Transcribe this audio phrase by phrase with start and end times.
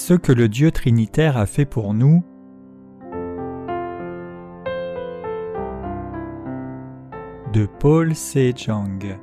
[0.00, 2.24] Ce que le Dieu Trinitaire a fait pour nous.
[7.52, 9.18] De Paul Sejong.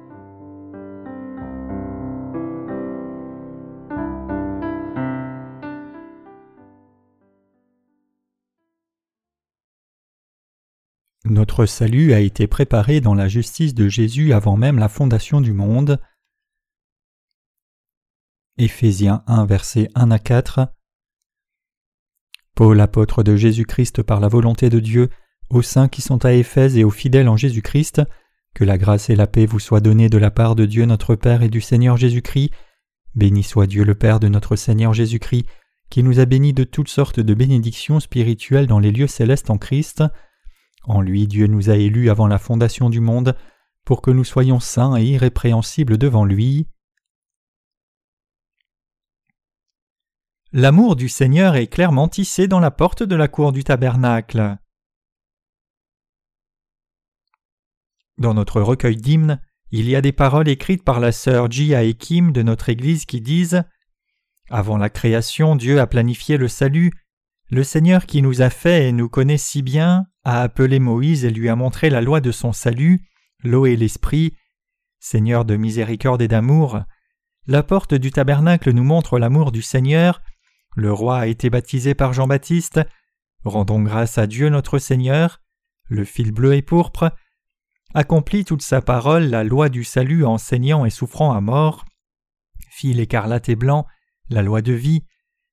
[11.23, 15.53] Notre salut a été préparé dans la justice de Jésus avant même la fondation du
[15.53, 15.99] monde.
[18.57, 20.69] Éphésiens 1 versets 1 à 4
[22.55, 25.09] Paul apôtre de Jésus-Christ par la volonté de Dieu,
[25.49, 28.01] aux saints qui sont à Éphèse et aux fidèles en Jésus-Christ,
[28.53, 31.15] que la grâce et la paix vous soient données de la part de Dieu notre
[31.15, 32.51] Père et du Seigneur Jésus-Christ.
[33.13, 35.47] Béni soit Dieu le Père de notre Seigneur Jésus-Christ,
[35.89, 39.57] qui nous a bénis de toutes sortes de bénédictions spirituelles dans les lieux célestes en
[39.57, 40.01] Christ.
[40.85, 43.35] En lui Dieu nous a élus avant la fondation du monde,
[43.83, 46.67] pour que nous soyons saints et irrépréhensibles devant lui.
[50.51, 54.57] L'amour du Seigneur est clairement tissé dans la porte de la cour du tabernacle.
[58.17, 61.93] Dans notre recueil d'hymnes, il y a des paroles écrites par la sœur Jia et
[61.93, 63.63] de notre Église qui disent
[64.49, 66.91] Avant la création, Dieu a planifié le salut.
[67.49, 71.29] Le Seigneur qui nous a fait et nous connaît si bien a appelé Moïse et
[71.29, 73.05] lui a montré la loi de son salut,
[73.43, 74.33] l'eau et l'esprit.
[74.99, 76.79] Seigneur de miséricorde et d'amour,
[77.47, 80.21] la porte du tabernacle nous montre l'amour du Seigneur.
[80.75, 82.81] Le roi a été baptisé par Jean-Baptiste.
[83.43, 85.41] Rendons grâce à Dieu notre Seigneur.
[85.85, 87.11] Le fil bleu et pourpre
[87.95, 91.85] accomplit toute sa parole, la loi du salut enseignant et souffrant à mort.
[92.69, 93.87] Fil écarlate et blanc,
[94.29, 95.05] la loi de vie,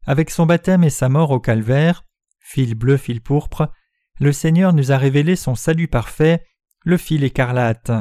[0.06, 2.04] avec son baptême et sa mort au calvaire,
[2.40, 3.70] fil bleu, fil pourpre,
[4.18, 6.44] le Seigneur nous a révélé son salut parfait,
[6.84, 7.92] le fil écarlate.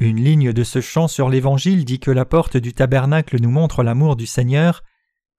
[0.00, 3.84] Une ligne de ce chant sur l'Évangile dit que la porte du tabernacle nous montre
[3.84, 4.82] l'amour du Seigneur.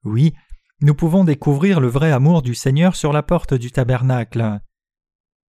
[0.04, 0.32] Oui,
[0.80, 4.60] nous pouvons découvrir le vrai amour du Seigneur sur la porte du tabernacle.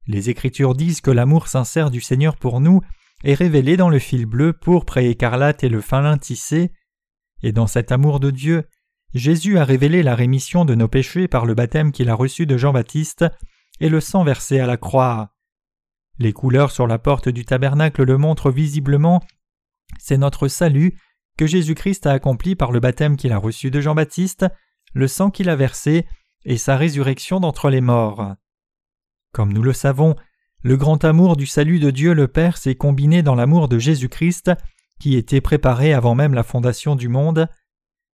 [0.06, 2.80] Les Écritures disent que l'amour sincère du Seigneur pour nous
[3.24, 6.72] est révélé dans le fil bleu, pourpre et écarlate et le fin lin tissé,
[7.42, 8.64] et dans cet amour de Dieu,
[9.14, 12.56] Jésus a révélé la rémission de nos péchés par le baptême qu'il a reçu de
[12.56, 13.24] Jean-Baptiste
[13.80, 15.34] et le sang versé à la croix.
[16.18, 19.22] Les couleurs sur la porte du tabernacle le montrent visiblement.
[19.98, 20.94] C'est notre salut
[21.36, 24.46] que Jésus-Christ a accompli par le baptême qu'il a reçu de Jean-Baptiste,
[24.92, 26.06] le sang qu'il a versé
[26.44, 28.34] et sa résurrection d'entre les morts.
[29.32, 30.16] Comme nous le savons,
[30.62, 34.52] le grand amour du salut de Dieu le Père s'est combiné dans l'amour de Jésus-Christ
[35.00, 37.48] qui était préparé avant même la fondation du monde.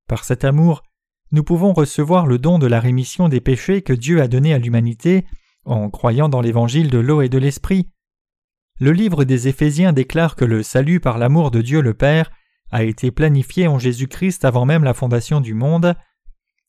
[0.08, 0.84] Par cet amour,
[1.32, 4.60] nous pouvons recevoir le don de la rémission des péchés que Dieu a donné à
[4.60, 5.26] l'humanité
[5.66, 7.90] en croyant dans l'évangile de l'eau et de l'esprit.
[8.80, 12.30] Le livre des Éphésiens déclare que le salut par l'amour de Dieu le Père
[12.72, 15.96] a été planifié en Jésus-Christ avant même la fondation du monde.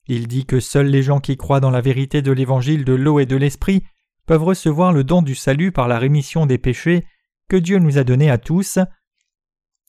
[0.09, 3.19] Il dit que seuls les gens qui croient dans la vérité de l'évangile de l'eau
[3.19, 3.83] et de l'esprit
[4.27, 7.05] peuvent recevoir le don du salut par la rémission des péchés
[7.49, 8.79] que Dieu nous a donné à tous.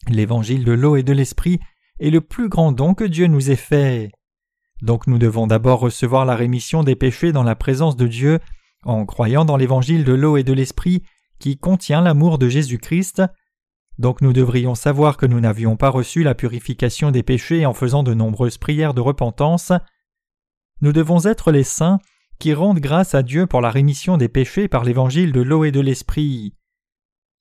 [0.10, 1.60] L'évangile de l'eau et de l'esprit
[2.00, 4.12] est le plus grand don que Dieu nous ait fait.
[4.82, 8.40] Donc nous devons d'abord recevoir la rémission des péchés dans la présence de Dieu
[8.84, 11.04] en croyant dans l'évangile de l'eau et de l'esprit
[11.40, 13.24] qui contient l'amour de Jésus-Christ.
[13.98, 18.04] Donc nous devrions savoir que nous n'avions pas reçu la purification des péchés en faisant
[18.04, 19.72] de nombreuses prières de repentance.
[20.82, 22.00] Nous devons être les saints
[22.40, 25.72] qui rendent grâce à Dieu pour la rémission des péchés par l'évangile de l'eau et
[25.72, 26.54] de l'esprit.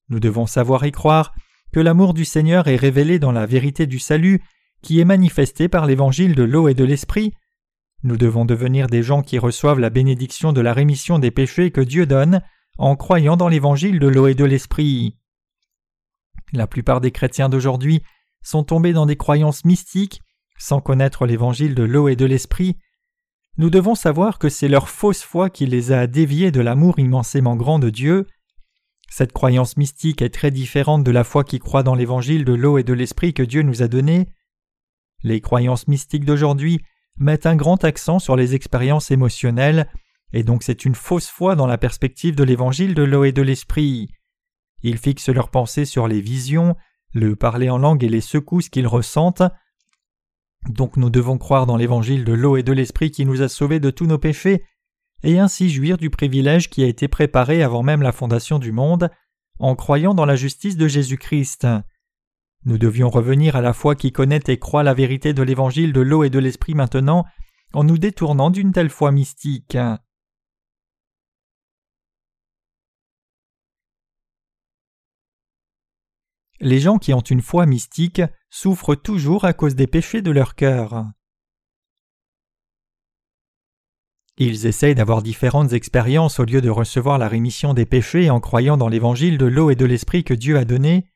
[0.09, 1.35] Nous devons savoir y croire
[1.73, 4.43] que l'amour du Seigneur est révélé dans la vérité du salut
[4.83, 7.35] qui est manifesté par l'évangile de l'eau et de l'esprit,
[8.03, 11.81] nous devons devenir des gens qui reçoivent la bénédiction de la rémission des péchés que
[11.81, 12.43] Dieu donne
[12.79, 15.17] en croyant dans l'évangile de l'eau et de l'esprit.
[16.53, 18.03] La plupart des chrétiens d'aujourd'hui
[18.43, 20.21] sont tombés dans des croyances mystiques
[20.59, 22.77] sans connaître l'évangile de l'eau et de l'esprit.
[23.59, 27.57] Nous devons savoir que c'est leur fausse foi qui les a déviés de l'amour immensément
[27.57, 28.27] grand de Dieu.
[29.09, 32.77] Cette croyance mystique est très différente de la foi qui croit dans l'évangile de l'eau
[32.77, 34.29] et de l'esprit que Dieu nous a donné.
[35.23, 36.81] Les croyances mystiques d'aujourd'hui
[37.17, 39.89] mettent un grand accent sur les expériences émotionnelles,
[40.35, 43.43] et donc c'est une fausse foi dans la perspective de l'évangile de l'eau et de
[43.43, 44.11] l'esprit.
[44.83, 46.77] Ils fixent leurs pensées sur les visions,
[47.15, 49.43] le parler en langue et les secousses qu'ils ressentent.
[50.69, 53.81] Donc nous devons croire dans l'évangile de l'eau et de l'esprit qui nous a sauvés
[53.81, 54.65] de tous nos péchés,
[55.23, 59.11] et ainsi jouir du privilège qui a été préparé avant même la fondation du monde,
[59.59, 61.67] en croyant dans la justice de Jésus-Christ.
[62.65, 66.01] Nous devions revenir à la foi qui connaît et croit la vérité de l'évangile de
[66.01, 67.25] l'eau et de l'esprit maintenant,
[67.73, 69.79] en nous détournant d'une telle foi mystique.
[76.61, 80.55] Les gens qui ont une foi mystique souffrent toujours à cause des péchés de leur
[80.55, 81.07] cœur.
[84.39, 88.77] Ils essayent d'avoir différentes expériences au lieu de recevoir la rémission des péchés en croyant
[88.77, 91.07] dans l'évangile de l'eau et de l'esprit que Dieu a donné.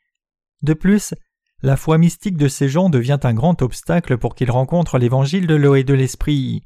[0.63, 1.15] De plus,
[1.63, 5.55] la foi mystique de ces gens devient un grand obstacle pour qu'ils rencontrent l'évangile de
[5.55, 6.65] l'eau et de l'esprit.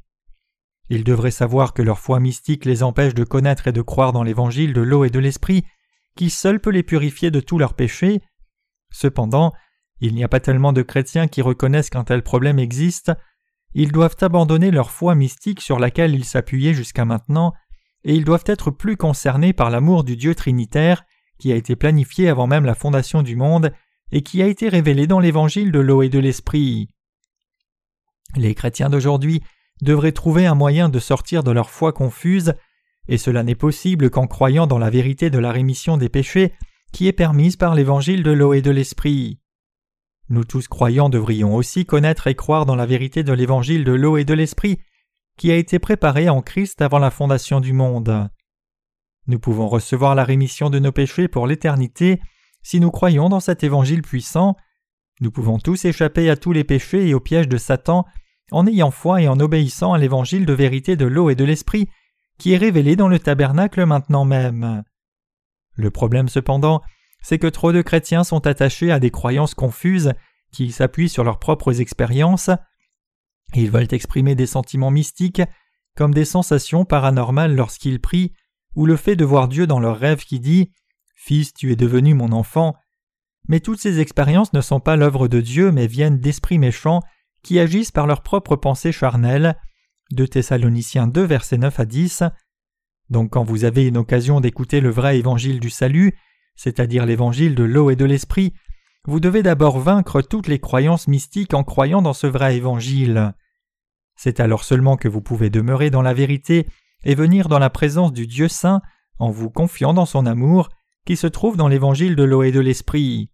[0.89, 4.23] Ils devraient savoir que leur foi mystique les empêche de connaître et de croire dans
[4.23, 5.65] l'évangile de l'eau et de l'esprit,
[6.17, 8.21] qui seul peut les purifier de tous leurs péchés.
[8.95, 9.53] Cependant,
[10.01, 13.11] il n'y a pas tellement de chrétiens qui reconnaissent qu'un tel problème existe,
[13.75, 17.55] ils doivent abandonner leur foi mystique sur laquelle ils s'appuyaient jusqu'à maintenant,
[18.05, 21.03] et ils doivent être plus concernés par l'amour du Dieu Trinitaire,
[21.41, 23.73] qui a été planifié avant même la fondation du monde,
[24.13, 26.89] et qui a été révélé dans l'évangile de l'eau et de l'esprit.
[28.37, 29.43] Les chrétiens d'aujourd'hui
[29.83, 32.55] devraient trouver un moyen de sortir de leur foi confuse,
[33.09, 36.53] et cela n'est possible qu'en croyant dans la vérité de la rémission des péchés
[36.95, 39.41] qui est permise par l'évangile de l'eau et de l'esprit.
[40.29, 44.17] Nous tous croyants devrions aussi connaître et croire dans la vérité de l'évangile de l'eau
[44.17, 44.79] et de l'esprit
[45.37, 48.31] qui a été préparé en Christ avant la fondation du monde.
[49.27, 52.21] Nous pouvons recevoir la rémission de nos péchés pour l'éternité
[52.63, 54.57] si nous croyons dans cet évangile puissant.
[55.21, 58.07] Nous pouvons tous échapper à tous les péchés et aux pièges de Satan
[58.53, 61.89] en ayant foi et en obéissant à l'évangile de vérité de l'eau et de l'esprit
[62.39, 64.85] qui est révélé dans le tabernacle maintenant même.
[65.77, 66.83] Le problème cependant
[67.25, 70.13] c'est que trop de chrétiens sont attachés à des croyances confuses
[70.53, 72.51] qui s'appuient sur leurs propres expériences.
[73.55, 75.41] Ils veulent exprimer des sentiments mystiques
[75.97, 78.35] comme des sensations paranormales lorsqu'ils prient
[78.77, 80.71] ou le fait de voir Dieu dans leur rêve qui dit
[81.15, 82.77] Fils, tu es devenu mon enfant.
[83.49, 87.01] Mais toutes ces expériences ne sont pas l'œuvre de Dieu mais viennent d'esprits méchants
[87.43, 89.57] qui agissent par leurs propres pensées charnelles.
[90.11, 92.25] De Thessaloniciens 2 versets 9 à 10.
[93.11, 96.17] Donc quand vous avez une occasion d'écouter le vrai évangile du salut,
[96.57, 98.55] c'est-à-dire l'évangile de l'eau et de l'esprit,
[99.07, 103.35] vous devez d'abord vaincre toutes les croyances mystiques en croyant dans ce vrai évangile.
[104.17, 106.67] C'est alors seulement que vous pouvez demeurer dans la vérité
[107.05, 108.81] et venir dans la présence du Dieu saint
[109.19, 110.71] en vous confiant dans son amour
[111.05, 113.31] qui se trouve dans l'évangile de l'eau et de l'esprit.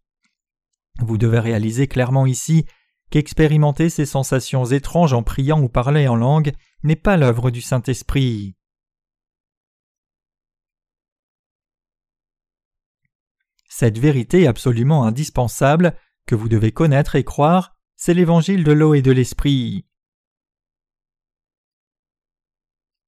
[0.98, 2.66] Vous devez réaliser clairement ici
[3.10, 6.52] qu'expérimenter ces sensations étranges en priant ou parler en langue
[6.82, 8.56] n'est pas l'œuvre du Saint-Esprit.
[13.80, 15.96] Cette vérité absolument indispensable,
[16.26, 19.86] que vous devez connaître et croire, c'est l'évangile de l'eau et de l'esprit.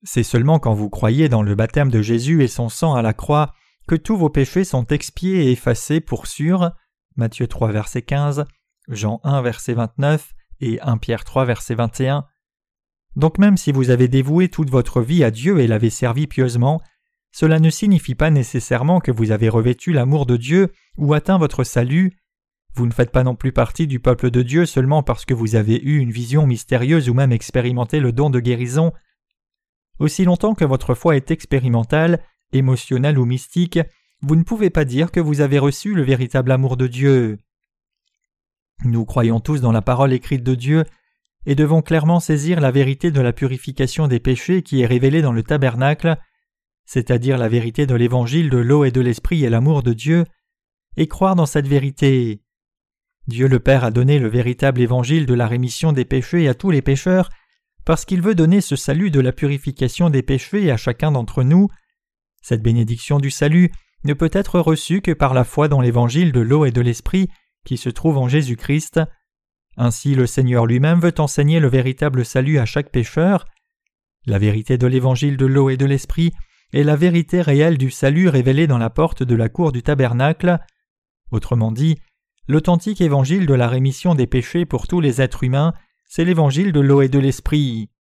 [0.02, 3.12] C'est seulement quand vous croyez dans le baptême de Jésus et son sang à la
[3.12, 3.52] croix
[3.86, 6.70] que tous vos péchés sont expiés et effacés pour sûr.
[7.16, 8.46] Matthieu 3 verset 15,
[8.88, 12.24] Jean 1 verset 29 et 1 Pierre 3 verset 21.
[13.14, 16.80] Donc même si vous avez dévoué toute votre vie à Dieu et l'avez servi pieusement,
[17.32, 21.64] cela ne signifie pas nécessairement que vous avez revêtu l'amour de Dieu ou atteint votre
[21.64, 22.18] salut.
[22.74, 25.56] Vous ne faites pas non plus partie du peuple de Dieu seulement parce que vous
[25.56, 28.92] avez eu une vision mystérieuse ou même expérimenté le don de guérison.
[29.98, 33.78] Aussi longtemps que votre foi est expérimentale, émotionnelle ou mystique,
[34.20, 37.38] vous ne pouvez pas dire que vous avez reçu le véritable amour de Dieu.
[38.84, 40.84] Nous croyons tous dans la parole écrite de Dieu
[41.46, 45.32] et devons clairement saisir la vérité de la purification des péchés qui est révélée dans
[45.32, 46.18] le tabernacle
[46.84, 50.24] c'est-à-dire la vérité de l'évangile de l'eau et de l'esprit et l'amour de Dieu,
[50.96, 52.42] et croire dans cette vérité.
[53.28, 56.70] Dieu le Père a donné le véritable évangile de la rémission des péchés à tous
[56.70, 57.30] les pécheurs,
[57.84, 61.68] parce qu'il veut donner ce salut de la purification des péchés à chacun d'entre nous.
[62.42, 63.70] Cette bénédiction du salut
[64.04, 67.28] ne peut être reçue que par la foi dans l'évangile de l'eau et de l'esprit
[67.64, 69.00] qui se trouve en Jésus-Christ.
[69.76, 73.46] Ainsi le Seigneur lui-même veut enseigner le véritable salut à chaque pécheur.
[74.26, 76.32] La vérité de l'évangile de l'eau et de l'esprit
[76.72, 80.58] est la vérité réelle du salut révélée dans la porte de la cour du tabernacle.
[81.30, 81.98] Autrement dit,
[82.48, 85.74] l'authentique évangile de la rémission des péchés pour tous les êtres humains,
[86.04, 87.90] c'est l'évangile de l'eau et de l'esprit.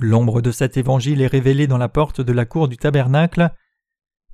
[0.00, 3.50] L'ombre de cet évangile est révélée dans la porte de la cour du tabernacle.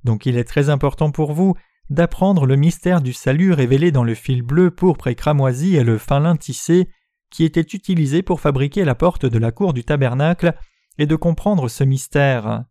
[0.03, 1.55] Donc il est très important pour vous
[1.89, 5.97] d'apprendre le mystère du salut révélé dans le fil bleu, pourpre et cramoisi et le
[5.97, 6.89] fin lin tissé
[7.29, 10.55] qui était utilisé pour fabriquer la porte de la cour du tabernacle
[10.97, 12.63] et de comprendre ce mystère.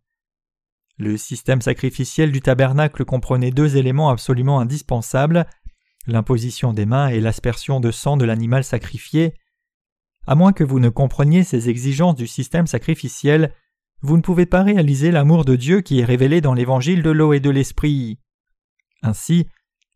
[0.97, 5.45] Le système sacrificiel du tabernacle comprenait deux éléments absolument indispensables
[6.07, 9.33] l'imposition des mains et l'aspersion de sang de l'animal sacrifié.
[10.27, 13.53] À moins que vous ne compreniez ces exigences du système sacrificiel,
[14.01, 17.33] vous ne pouvez pas réaliser l'amour de Dieu qui est révélé dans l'évangile de l'eau
[17.33, 18.19] et de l'esprit.
[19.01, 19.47] Ainsi,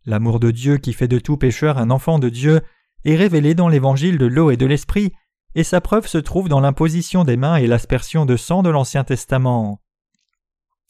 [0.06, 2.62] l'amour de Dieu qui fait de tout pécheur un enfant de Dieu
[3.06, 5.14] est révélé dans l'évangile de l'eau et de l'esprit,
[5.56, 9.04] et sa preuve se trouve dans l'imposition des mains et l'aspersion de sang de l'Ancien
[9.04, 9.82] Testament.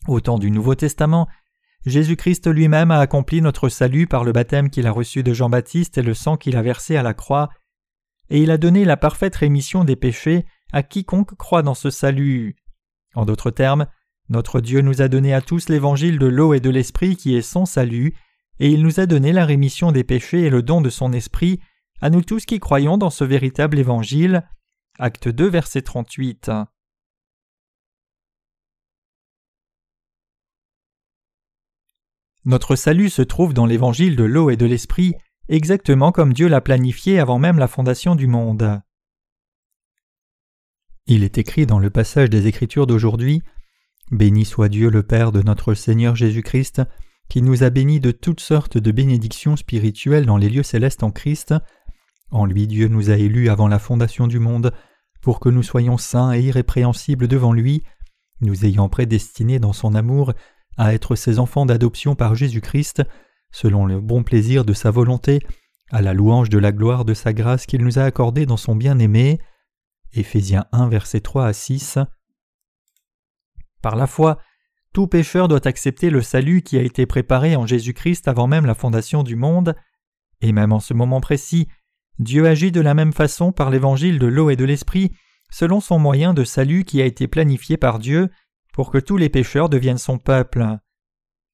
[0.07, 1.27] Au temps du Nouveau Testament,
[1.85, 6.01] Jésus-Christ lui-même a accompli notre salut par le baptême qu'il a reçu de Jean-Baptiste et
[6.01, 7.49] le sang qu'il a versé à la croix,
[8.29, 12.55] et il a donné la parfaite rémission des péchés à quiconque croit dans ce salut.
[13.15, 13.87] En d'autres termes,
[14.29, 17.41] notre Dieu nous a donné à tous l'évangile de l'eau et de l'esprit qui est
[17.41, 18.13] son salut,
[18.59, 21.59] et il nous a donné la rémission des péchés et le don de son esprit
[22.01, 24.43] à nous tous qui croyons dans ce véritable évangile.
[24.99, 26.51] Acte 2, verset 38.
[32.45, 35.13] Notre salut se trouve dans l'évangile de l'eau et de l'esprit,
[35.49, 38.81] exactement comme Dieu l'a planifié avant même la fondation du monde.
[41.05, 43.41] Il est écrit dans le passage des Écritures d'aujourd'hui
[44.11, 46.81] Béni soit Dieu le Père de notre Seigneur Jésus-Christ,
[47.29, 51.11] qui nous a bénis de toutes sortes de bénédictions spirituelles dans les lieux célestes en
[51.11, 51.53] Christ.
[52.31, 54.73] En lui Dieu nous a élus avant la fondation du monde,
[55.21, 57.83] pour que nous soyons saints et irrépréhensibles devant lui,
[58.41, 60.33] nous ayant prédestinés dans son amour
[60.79, 63.03] à être ses enfants d'adoption par Jésus-Christ,
[63.51, 65.41] selon le bon plaisir de sa volonté,
[65.91, 68.77] à la louange de la gloire de sa grâce qu'il nous a accordée dans son
[68.77, 69.39] bien-aimé.
[70.13, 71.99] Éphésiens 1, versets 3 à 6.
[73.81, 74.39] Par la foi,
[74.93, 78.73] tout pécheur doit accepter le salut qui a été préparé en Jésus-Christ avant même la
[78.73, 79.75] fondation du monde,
[80.39, 81.67] et même en ce moment précis,
[82.19, 85.11] Dieu agit de la même façon par l'évangile de l'eau et de l'esprit,
[85.51, 88.29] selon son moyen de salut qui a été planifié par Dieu
[88.79, 90.65] pour que tous les pécheurs deviennent son peuple.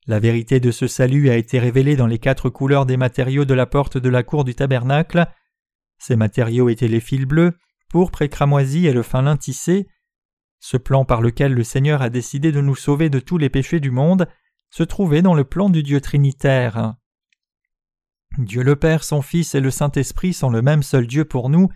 [0.06, 3.56] La vérité de ce salut a été révélée dans les quatre couleurs des matériaux de
[3.56, 5.26] la porte de la cour du tabernacle.
[5.98, 7.58] Ces matériaux étaient les fils bleus,
[7.90, 9.88] pourpre et cramoisi et le fin lin tissé.
[10.60, 13.80] Ce plan par lequel le Seigneur a décidé de nous sauver de tous les péchés
[13.80, 14.28] du monde
[14.70, 16.94] se trouvait dans le plan du Dieu trinitaire.
[18.38, 21.70] Dieu le Père, son Fils et le Saint-Esprit sont le même seul Dieu pour nous,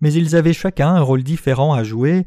[0.00, 2.26] mais ils avaient chacun un rôle différent à jouer.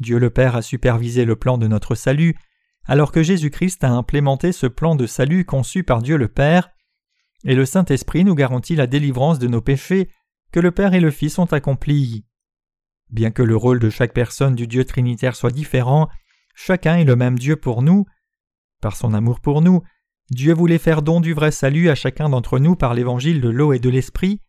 [0.00, 2.36] Dieu le Père a supervisé le plan de notre salut,
[2.84, 6.70] alors que Jésus-Christ a implémenté ce plan de salut conçu par Dieu le Père,
[7.44, 10.10] et le Saint-Esprit nous garantit la délivrance de nos péchés
[10.52, 12.24] que le Père et le Fils ont accomplis.
[13.10, 16.08] Bien que le rôle de chaque personne du Dieu trinitaire soit différent,
[16.54, 18.06] chacun est le même Dieu pour nous.
[18.80, 19.82] Par son amour pour nous,
[20.30, 23.72] Dieu voulait faire don du vrai salut à chacun d'entre nous par l'évangile de l'eau
[23.72, 24.42] et de l'esprit.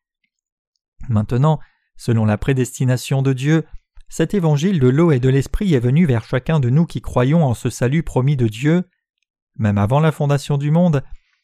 [1.08, 1.60] Maintenant,
[1.96, 3.66] selon la prédestination de Dieu,
[4.10, 7.46] cet évangile de l'eau et de l'esprit est venu vers chacun de nous qui croyons
[7.46, 8.84] en ce salut promis de Dieu.
[9.58, 11.04] Même avant la fondation du monde,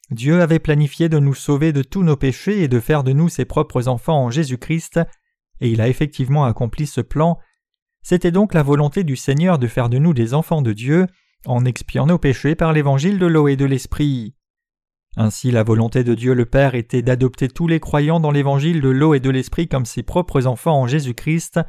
[0.10, 3.30] Dieu avait planifié de nous sauver de tous nos péchés et de faire de nous
[3.30, 5.00] ses propres enfants en Jésus-Christ,
[5.62, 7.38] et il a effectivement accompli ce plan.
[8.02, 11.08] C'était donc la volonté du Seigneur de faire de nous des enfants de Dieu,
[11.46, 14.36] en expiant nos péchés par l'évangile de l'eau et de l'esprit.
[15.18, 18.90] Ainsi la volonté de Dieu le Père était d'adopter tous les croyants dans l'évangile de
[18.90, 21.60] l'eau et de l'esprit comme ses propres enfants en Jésus-Christ,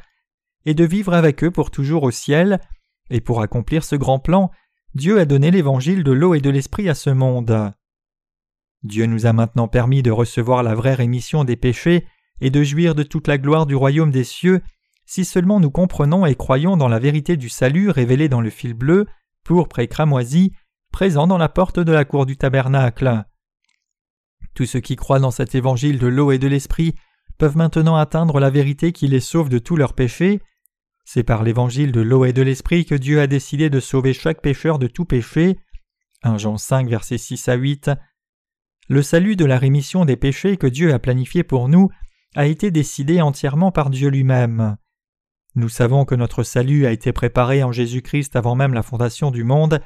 [0.67, 2.61] et de vivre avec eux pour toujours au ciel,
[3.09, 4.51] et pour accomplir ce grand plan,
[4.95, 7.73] Dieu a donné l'évangile de l'eau et de l'esprit à ce monde.
[8.83, 12.07] Dieu nous a maintenant permis de recevoir la vraie rémission des péchés
[12.41, 14.61] et de jouir de toute la gloire du royaume des cieux,
[15.07, 18.75] si seulement nous comprenons et croyons dans la vérité du salut révélée dans le fil
[18.75, 19.07] bleu,
[19.45, 20.53] pourpre et cramoisi,
[20.93, 23.25] présent dans la porte de la cour du tabernacle.
[24.55, 26.95] Tous ceux qui croient dans cet évangile de l'eau et de l'esprit
[27.39, 30.41] peuvent maintenant atteindre la vérité qui les sauve de tous leurs péchés,
[31.07, 34.43] c'est par l'évangile de l'eau et de l'esprit que Dieu a décidé de sauver chaque
[34.43, 35.57] pécheur de tout péché.
[36.25, 37.93] 1 Jean 5 versets 6 à 8.
[38.89, 41.91] Le salut de la rémission des péchés que Dieu a planifié pour nous
[42.35, 44.77] a été décidé entièrement par Dieu lui-même.
[45.55, 49.45] Nous savons que notre salut a été préparé en Jésus-Christ avant même la fondation du
[49.45, 49.81] monde,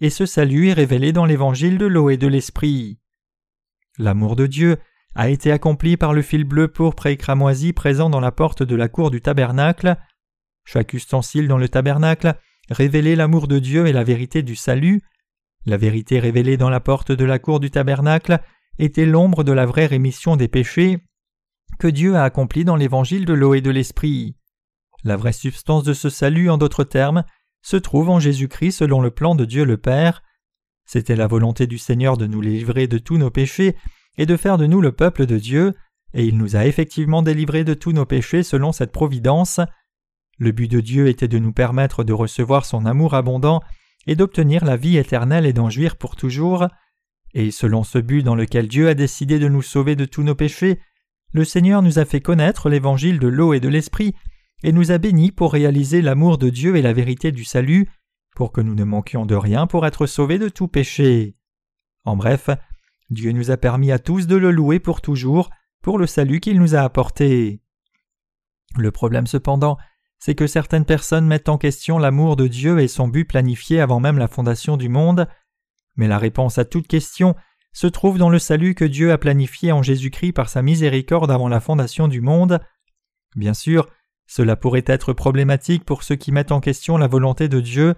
[0.00, 2.98] et ce salut est révélé dans l'évangile de l'eau et de l'esprit.
[3.98, 4.78] L'amour de Dieu
[5.14, 8.74] a été accompli par le fil bleu pourpre et cramoisi présent dans la porte de
[8.74, 9.98] la cour du tabernacle,
[10.64, 12.34] chaque ustensile dans le tabernacle
[12.70, 15.02] révélait l'amour de Dieu et la vérité du salut.
[15.66, 18.40] La vérité révélée dans la porte de la cour du tabernacle
[18.78, 20.98] était l'ombre de la vraie rémission des péchés
[21.78, 24.36] que Dieu a accompli dans l'évangile de l'eau et de l'esprit.
[25.02, 27.24] La vraie substance de ce salut, en d'autres termes,
[27.62, 30.22] se trouve en Jésus-Christ selon le plan de Dieu le Père.
[30.86, 33.76] C'était la volonté du Seigneur de nous livrer de tous nos péchés
[34.16, 35.74] et de faire de nous le peuple de Dieu,
[36.12, 39.60] et il nous a effectivement délivrés de tous nos péchés selon cette providence.
[40.38, 43.62] Le but de Dieu était de nous permettre de recevoir son amour abondant
[44.06, 46.66] et d'obtenir la vie éternelle et d'en jouir pour toujours.
[47.32, 50.34] Et selon ce but dans lequel Dieu a décidé de nous sauver de tous nos
[50.34, 50.80] péchés,
[51.32, 54.14] le Seigneur nous a fait connaître l'évangile de l'eau et de l'esprit
[54.62, 57.88] et nous a bénis pour réaliser l'amour de Dieu et la vérité du salut,
[58.34, 61.36] pour que nous ne manquions de rien pour être sauvés de tout péché.
[62.04, 62.50] En bref,
[63.10, 65.50] Dieu nous a permis à tous de le louer pour toujours,
[65.82, 67.60] pour le salut qu'il nous a apporté.
[68.76, 69.76] Le problème cependant,
[70.24, 74.00] c'est que certaines personnes mettent en question l'amour de Dieu et son but planifié avant
[74.00, 75.28] même la fondation du monde,
[75.96, 77.34] mais la réponse à toute question
[77.74, 81.48] se trouve dans le salut que Dieu a planifié en Jésus-Christ par sa miséricorde avant
[81.48, 82.58] la fondation du monde.
[83.36, 83.90] Bien sûr,
[84.26, 87.94] Cela pourrait être problématique pour ceux qui mettent en question la volonté de Dieu,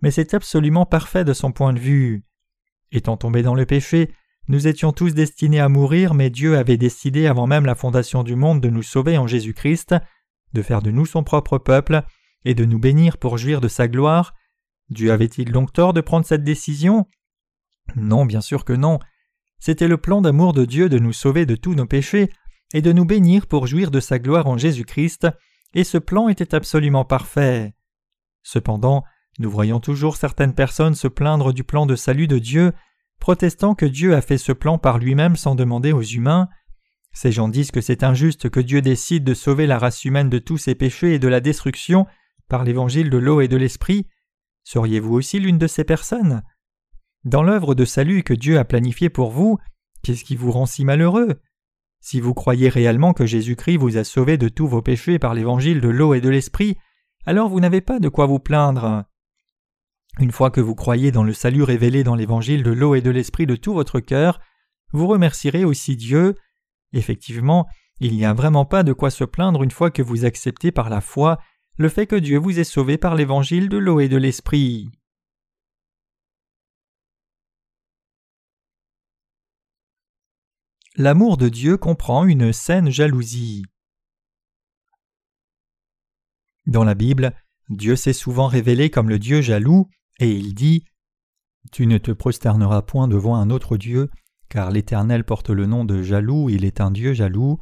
[0.00, 2.22] mais c'est absolument parfait de son point de vue.
[2.92, 4.14] Étant tombés dans le péché,
[4.46, 8.36] nous étions tous destinés à mourir, mais Dieu avait décidé avant même la fondation du
[8.36, 9.96] monde de nous sauver en Jésus-Christ,
[10.54, 12.02] de faire de nous son propre peuple,
[12.44, 14.34] et de nous bénir pour jouir de sa gloire.
[14.90, 17.06] Dieu avait-il donc tort de prendre cette décision?
[17.96, 18.98] Non, bien sûr que non.
[19.58, 22.30] C'était le plan d'amour de Dieu de nous sauver de tous nos péchés
[22.72, 25.28] et de nous bénir pour jouir de sa gloire en Jésus-Christ,
[25.74, 27.74] et ce plan était absolument parfait.
[28.42, 29.04] Cependant,
[29.38, 32.72] nous voyons toujours certaines personnes se plaindre du plan de salut de Dieu,
[33.20, 36.48] protestant que Dieu a fait ce plan par lui-même sans demander aux humains.
[37.14, 40.38] Ces gens disent que c'est injuste que Dieu décide de sauver la race humaine de
[40.38, 42.06] tous ses péchés et de la destruction
[42.48, 44.08] par l'évangile de l'eau et de l'esprit.
[44.64, 46.42] Seriez-vous aussi l'une de ces personnes?
[47.24, 49.58] Dans l'œuvre de salut que Dieu a planifiée pour vous,
[50.02, 51.40] qu'est-ce qui vous rend si malheureux?
[52.00, 55.80] Si vous croyez réellement que Jésus-Christ vous a sauvé de tous vos péchés par l'évangile
[55.80, 56.76] de l'eau et de l'esprit,
[57.24, 59.04] alors vous n'avez pas de quoi vous plaindre.
[60.18, 63.10] Une fois que vous croyez dans le salut révélé dans l'évangile de l'eau et de
[63.10, 64.40] l'esprit de tout votre cœur,
[64.92, 66.34] vous remercierez aussi Dieu.
[66.94, 67.66] Effectivement,
[67.98, 70.88] il n'y a vraiment pas de quoi se plaindre une fois que vous acceptez par
[70.88, 71.38] la foi
[71.76, 74.88] le fait que Dieu vous ait sauvé par l'évangile de l'eau et de l'esprit.
[80.96, 83.64] L'amour de Dieu comprend une saine jalousie.
[86.66, 87.34] Dans la Bible,
[87.68, 89.88] Dieu s'est souvent révélé comme le Dieu jaloux,
[90.20, 90.84] et il dit
[91.72, 94.08] Tu ne te prosterneras point devant un autre Dieu,
[94.54, 97.58] car l'Éternel porte le nom de jaloux, il est un Dieu jaloux.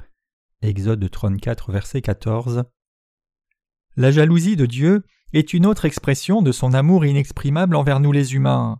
[0.60, 2.64] Exode 34, verset 14.
[3.96, 8.34] La jalousie de Dieu est une autre expression de son amour inexprimable envers nous les
[8.34, 8.78] humains.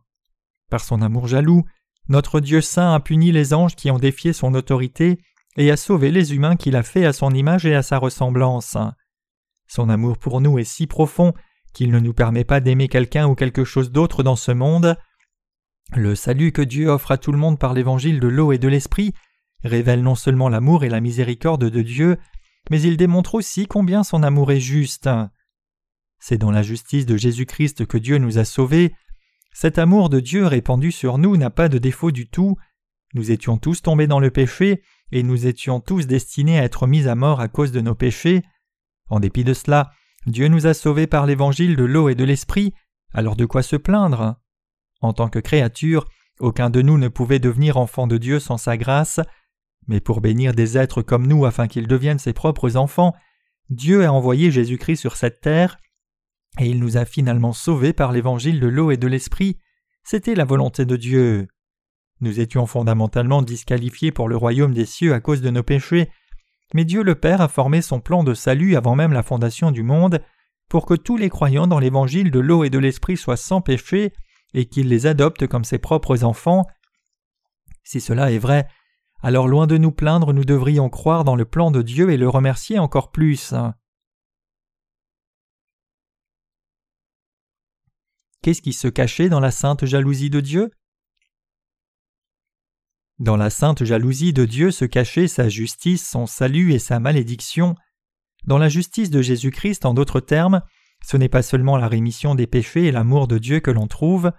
[0.69, 1.65] Par son amour jaloux,
[2.11, 5.19] notre Dieu saint a puni les anges qui ont défié son autorité
[5.57, 8.77] et a sauvé les humains qu'il a fait à son image et à sa ressemblance.
[9.69, 11.33] Son amour pour nous est si profond
[11.73, 14.99] qu'il ne nous permet pas d'aimer quelqu'un ou quelque chose d'autre dans ce monde.
[15.95, 18.69] Le salut que Dieu offre à tout le monde par l'évangile de l'eau et de
[18.69, 19.13] l'esprit
[19.63, 22.17] révèle non seulement l'amour et la miséricorde de Dieu,
[22.71, 25.11] mais il démontre aussi combien son amour est juste.
[26.19, 28.95] C'est dans la justice de Jésus-Christ que Dieu nous a sauvés.
[29.53, 32.57] Cet amour de Dieu répandu sur nous n'a pas de défaut du tout.
[33.13, 37.07] Nous étions tous tombés dans le péché, et nous étions tous destinés à être mis
[37.07, 38.43] à mort à cause de nos péchés.
[39.11, 39.93] En dépit de cela,
[40.27, 42.73] Dieu nous a sauvés par l'évangile de l'eau et de l'esprit,
[43.13, 44.42] alors de quoi se plaindre?
[45.03, 46.07] En tant que créature,
[46.41, 49.21] aucun de nous ne pouvait devenir enfant de Dieu sans sa grâce,
[49.89, 53.15] mais pour bénir des êtres comme nous afin qu'ils deviennent ses propres enfants,
[53.69, 55.77] Dieu a envoyé Jésus-Christ sur cette terre,
[56.59, 59.59] et il nous a finalement sauvés par l'évangile de l'eau et de l'esprit,
[60.05, 61.49] c'était la volonté de Dieu.
[62.21, 66.11] Nous étions fondamentalement disqualifiés pour le royaume des cieux à cause de nos péchés,
[66.75, 69.83] mais Dieu le Père a formé son plan de salut avant même la fondation du
[69.83, 70.23] monde,
[70.69, 74.13] pour que tous les croyants dans l'évangile de l'eau et de l'esprit soient sans péché,
[74.55, 76.67] et qu'il les adopte comme ses propres enfants.
[77.85, 78.69] Si cela est vrai,
[79.23, 82.29] alors loin de nous plaindre, nous devrions croire dans le plan de Dieu et le
[82.29, 83.55] remercier encore plus.
[88.43, 90.71] Qu'est-ce qui se cachait dans la sainte jalousie de Dieu?
[93.21, 97.77] Dans la sainte jalousie de Dieu se cachait sa justice, son salut et sa malédiction.
[98.45, 100.63] Dans la justice de Jésus-Christ, en d'autres termes,
[101.05, 104.33] ce n'est pas seulement la rémission des péchés et l'amour de Dieu que l'on trouve,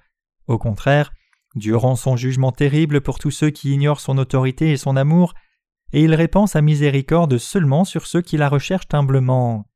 [0.47, 1.11] au contraire,
[1.55, 5.33] Dieu rend son jugement terrible pour tous ceux qui ignorent son autorité et son amour,
[5.91, 9.69] et il répand sa miséricorde seulement sur ceux qui la recherchent humblement.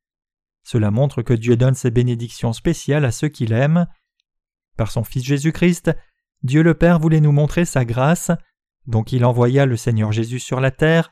[0.64, 3.86] Cela montre que Dieu donne ses bénédictions spéciales à ceux qu'il aime.
[4.76, 5.92] Par son Fils Jésus-Christ,
[6.42, 8.30] Dieu le Père voulait nous montrer sa grâce,
[8.86, 11.10] donc il envoya le Seigneur Jésus sur la terre,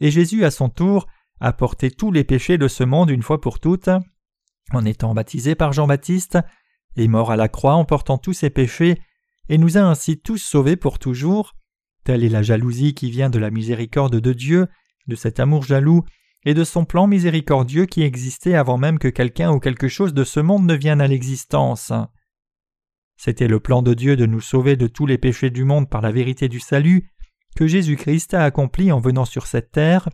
[0.00, 1.06] et Jésus à son tour
[1.40, 3.90] a porté tous les péchés de ce monde une fois pour toutes,
[4.72, 6.38] en étant baptisé par Jean-Baptiste,
[6.96, 9.00] et mort à la croix en portant tous ses péchés,
[9.48, 11.54] et nous a ainsi tous sauvés pour toujours.
[12.04, 14.66] Telle est la jalousie qui vient de la miséricorde de Dieu,
[15.06, 16.04] de cet amour jaloux,
[16.44, 20.24] et de son plan miséricordieux qui existait avant même que quelqu'un ou quelque chose de
[20.24, 21.92] ce monde ne vienne à l'existence.
[23.16, 26.00] C'était le plan de Dieu de nous sauver de tous les péchés du monde par
[26.00, 27.10] la vérité du salut,
[27.56, 30.08] que Jésus-Christ a accompli en venant sur cette terre,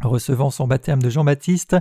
[0.00, 1.76] recevant son baptême de Jean-Baptiste,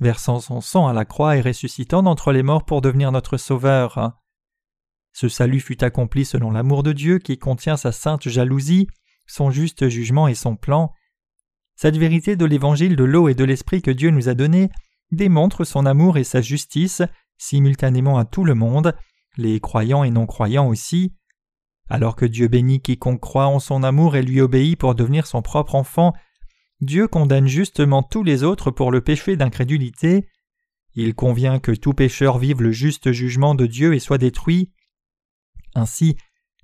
[0.00, 4.12] versant son sang à la croix et ressuscitant d'entre les morts pour devenir notre Sauveur.
[5.12, 8.88] Ce salut fut accompli selon l'amour de Dieu qui contient sa sainte jalousie,
[9.26, 10.92] son juste jugement et son plan.
[11.76, 14.70] Cette vérité de l'évangile de l'eau et de l'esprit que Dieu nous a donné
[15.10, 17.02] démontre son amour et sa justice
[17.36, 18.94] simultanément à tout le monde,
[19.36, 21.14] les croyants et non-croyants aussi.
[21.88, 25.42] Alors que Dieu bénit quiconque croit en son amour et lui obéit pour devenir son
[25.42, 26.14] propre enfant,
[26.82, 30.26] Dieu condamne justement tous les autres pour le péché d'incrédulité.
[30.94, 34.72] Il convient que tout pécheur vive le juste jugement de Dieu et soit détruit.
[35.76, 36.16] Ainsi,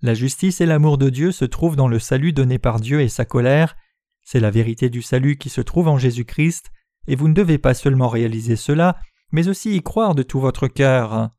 [0.03, 3.09] la justice et l'amour de Dieu se trouvent dans le salut donné par Dieu et
[3.09, 3.77] sa colère.
[4.23, 6.71] C'est la vérité du salut qui se trouve en Jésus-Christ,
[7.07, 8.99] et vous ne devez pas seulement réaliser cela,
[9.31, 11.31] mais aussi y croire de tout votre cœur.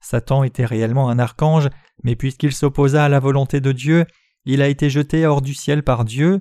[0.00, 1.70] Satan était réellement un archange,
[2.04, 4.06] mais puisqu'il s'opposa à la volonté de Dieu,
[4.44, 6.40] il a été jeté hors du ciel par Dieu.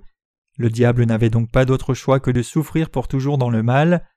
[0.58, 4.08] Le diable n'avait donc pas d'autre choix que de souffrir pour toujours dans le mal.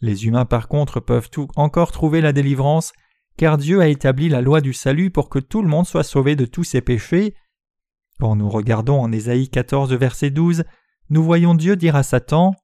[0.00, 2.92] Les humains par contre peuvent encore trouver la délivrance
[3.36, 6.36] car Dieu a établi la loi du salut pour que tout le monde soit sauvé
[6.36, 7.34] de tous ses péchés.
[8.20, 10.64] Quand nous regardons en Ésaïe 14 verset 12,
[11.10, 12.54] nous voyons Dieu dire à Satan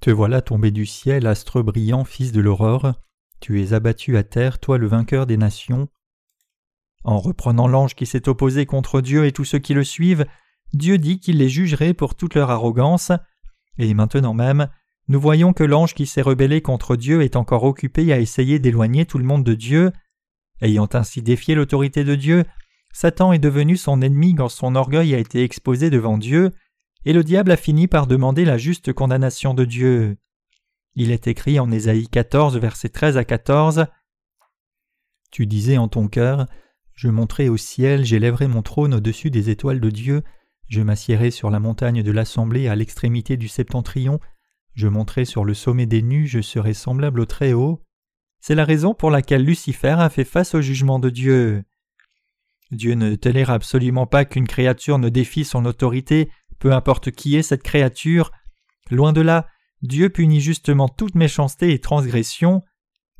[0.00, 2.92] Te voilà tombé du ciel, astre brillant, fils de l'aurore,
[3.40, 5.88] tu es abattu à terre, toi le vainqueur des nations.
[7.02, 10.26] En reprenant l'ange qui s'est opposé contre Dieu et tous ceux qui le suivent,
[10.72, 13.12] Dieu dit qu'il les jugerait pour toute leur arrogance,
[13.78, 14.68] et maintenant même,
[15.08, 19.04] nous voyons que l'ange qui s'est rebellé contre Dieu est encore occupé à essayer d'éloigner
[19.04, 19.92] tout le monde de Dieu.
[20.60, 22.44] Ayant ainsi défié l'autorité de Dieu,
[22.92, 26.52] Satan est devenu son ennemi quand son orgueil a été exposé devant Dieu,
[27.04, 30.16] et le diable a fini par demander la juste condamnation de Dieu.
[30.94, 33.86] Il est écrit en Ésaïe 14, versets 13 à 14
[35.30, 36.46] Tu disais en ton cœur
[36.94, 40.22] Je monterai au ciel, j'élèverai mon trône au-dessus des étoiles de Dieu,
[40.72, 44.20] je m'assiérai sur la montagne de l'assemblée à l'extrémité du septentrion,
[44.72, 47.84] je monterai sur le sommet des nues, je serai semblable au Très-Haut.
[48.40, 51.62] C'est la raison pour laquelle Lucifer a fait face au jugement de Dieu.
[52.70, 57.42] Dieu ne tolère absolument pas qu'une créature ne défie son autorité, peu importe qui est
[57.42, 58.32] cette créature.
[58.90, 59.48] Loin de là,
[59.82, 62.62] Dieu punit justement toute méchanceté et transgression.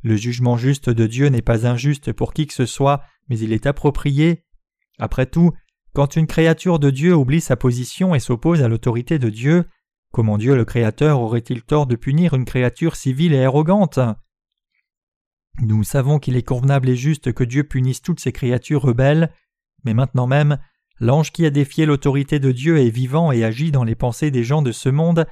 [0.02, 3.52] Le jugement juste de Dieu n'est pas injuste pour qui que ce soit, mais il
[3.52, 4.46] est approprié.
[4.98, 5.52] Après tout,
[5.94, 9.64] quand une créature de Dieu oublie sa position et s'oppose à l'autorité de Dieu,
[10.12, 13.98] Comment Dieu le Créateur aurait-il tort de punir une créature civile et arrogante?
[15.62, 19.32] Nous savons qu'il est convenable et juste que Dieu punisse toutes ces créatures rebelles,
[19.84, 20.58] mais maintenant même,
[21.00, 24.44] l'ange qui a défié l'autorité de Dieu est vivant et agit dans les pensées des
[24.44, 25.26] gens de ce monde,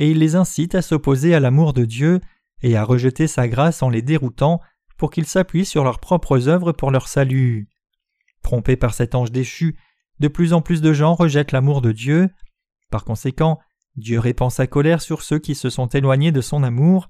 [0.00, 2.20] et il les incite à s'opposer à l'amour de Dieu
[2.60, 4.60] et à rejeter sa grâce en les déroutant
[4.96, 7.68] pour qu'ils s'appuient sur leurs propres œuvres pour leur salut.
[8.42, 9.76] Trompés par cet ange déchu,
[10.20, 12.30] de plus en plus de gens rejettent l'amour de Dieu.
[12.90, 13.58] Par conséquent,
[13.96, 17.08] Dieu répand sa colère sur ceux qui se sont éloignés de son amour.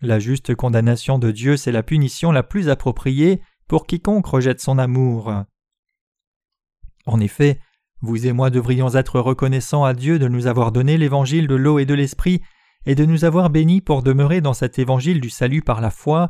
[0.00, 4.78] La juste condamnation de Dieu, c'est la punition la plus appropriée pour quiconque rejette son
[4.78, 5.32] amour.
[7.06, 7.60] En effet,
[8.00, 11.78] vous et moi devrions être reconnaissants à Dieu de nous avoir donné l'évangile de l'eau
[11.78, 12.42] et de l'esprit
[12.86, 16.28] et de nous avoir bénis pour demeurer dans cet évangile du salut par la foi.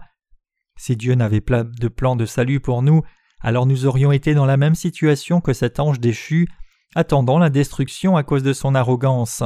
[0.77, 3.03] Si Dieu n'avait pas de plan de salut pour nous,
[3.44, 6.48] alors nous aurions été dans la même situation que cet ange déchu,
[6.94, 9.42] attendant la destruction à cause de son arrogance.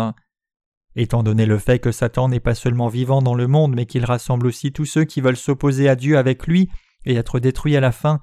[0.95, 4.05] Étant donné le fait que Satan n'est pas seulement vivant dans le monde, mais qu'il
[4.05, 6.71] rassemble aussi tous ceux qui veulent s'opposer à Dieu avec lui
[7.07, 8.21] et être détruits à la fin,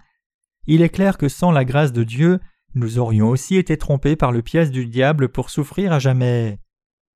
[0.66, 2.40] il est clair que sans la grâce de Dieu,
[2.74, 6.58] nous aurions aussi été trompés par le piège du diable pour souffrir à jamais.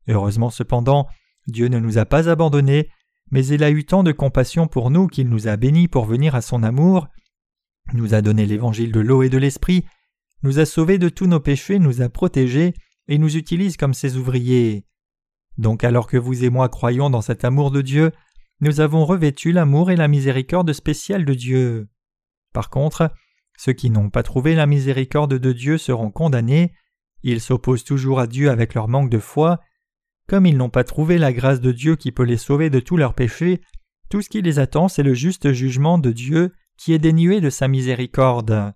[0.10, 1.08] Heureusement cependant,
[1.48, 2.90] Dieu ne nous a pas abandonnés,
[3.32, 6.36] mais il a eu tant de compassion pour nous qu'il nous a bénis pour venir
[6.36, 7.08] à son amour,
[7.94, 9.86] nous a donné l'évangile de l'eau et de l'esprit,
[10.44, 12.74] nous a sauvés de tous nos péchés, nous a protégés
[13.08, 14.86] et nous utilise comme ses ouvriers.
[15.58, 18.12] Donc alors que vous et moi croyons dans cet amour de Dieu,
[18.62, 21.88] nous avons revêtu l'amour et la miséricorde spéciale de Dieu.
[22.54, 23.12] Par contre,
[23.58, 26.74] ceux qui n'ont pas trouvé la miséricorde de Dieu seront condamnés,
[27.24, 29.60] ils s'opposent toujours à Dieu avec leur manque de foi,
[30.28, 32.96] comme ils n'ont pas trouvé la grâce de Dieu qui peut les sauver de tous
[32.96, 33.60] leurs péchés,
[34.10, 37.50] tout ce qui les attend c'est le juste jugement de Dieu qui est dénué de
[37.50, 38.74] sa miséricorde.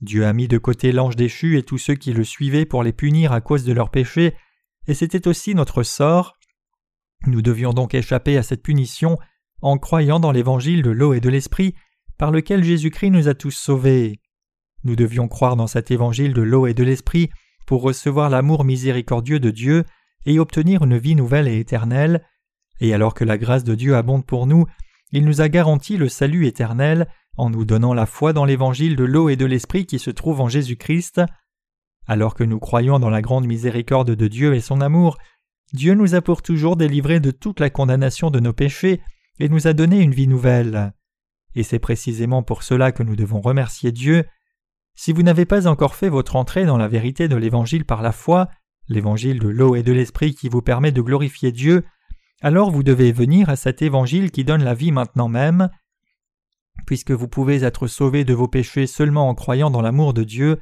[0.00, 2.92] Dieu a mis de côté l'ange déchu et tous ceux qui le suivaient pour les
[2.92, 4.34] punir à cause de leurs péchés
[4.86, 6.38] et c'était aussi notre sort.
[7.26, 9.18] Nous devions donc échapper à cette punition
[9.60, 11.74] en croyant dans l'évangile de l'eau et de l'esprit
[12.18, 14.20] par lequel Jésus-Christ nous a tous sauvés.
[14.82, 17.30] Nous devions croire dans cet évangile de l'eau et de l'esprit
[17.66, 19.84] pour recevoir l'amour miséricordieux de Dieu
[20.26, 22.24] et obtenir une vie nouvelle et éternelle,
[22.80, 24.66] et alors que la grâce de Dieu abonde pour nous,
[25.14, 29.04] il nous a garanti le salut éternel en nous donnant la foi dans l'évangile de
[29.04, 31.20] l'eau et de l'esprit qui se trouve en Jésus-Christ.
[32.08, 35.16] Alors que nous croyons dans la grande miséricorde de Dieu et son amour,
[35.72, 39.02] Dieu nous a pour toujours délivrés de toute la condamnation de nos péchés
[39.38, 40.92] et nous a donné une vie nouvelle.
[41.54, 44.24] Et c'est précisément pour cela que nous devons remercier Dieu.
[44.96, 48.10] Si vous n'avez pas encore fait votre entrée dans la vérité de l'Évangile par la
[48.10, 48.48] foi,
[48.88, 51.84] l'Évangile de l'eau et de l'Esprit qui vous permet de glorifier Dieu,
[52.40, 55.70] alors vous devez venir à cet Évangile qui donne la vie maintenant même.
[56.86, 60.60] Puisque vous pouvez être sauvés de vos péchés seulement en croyant dans l'amour de Dieu,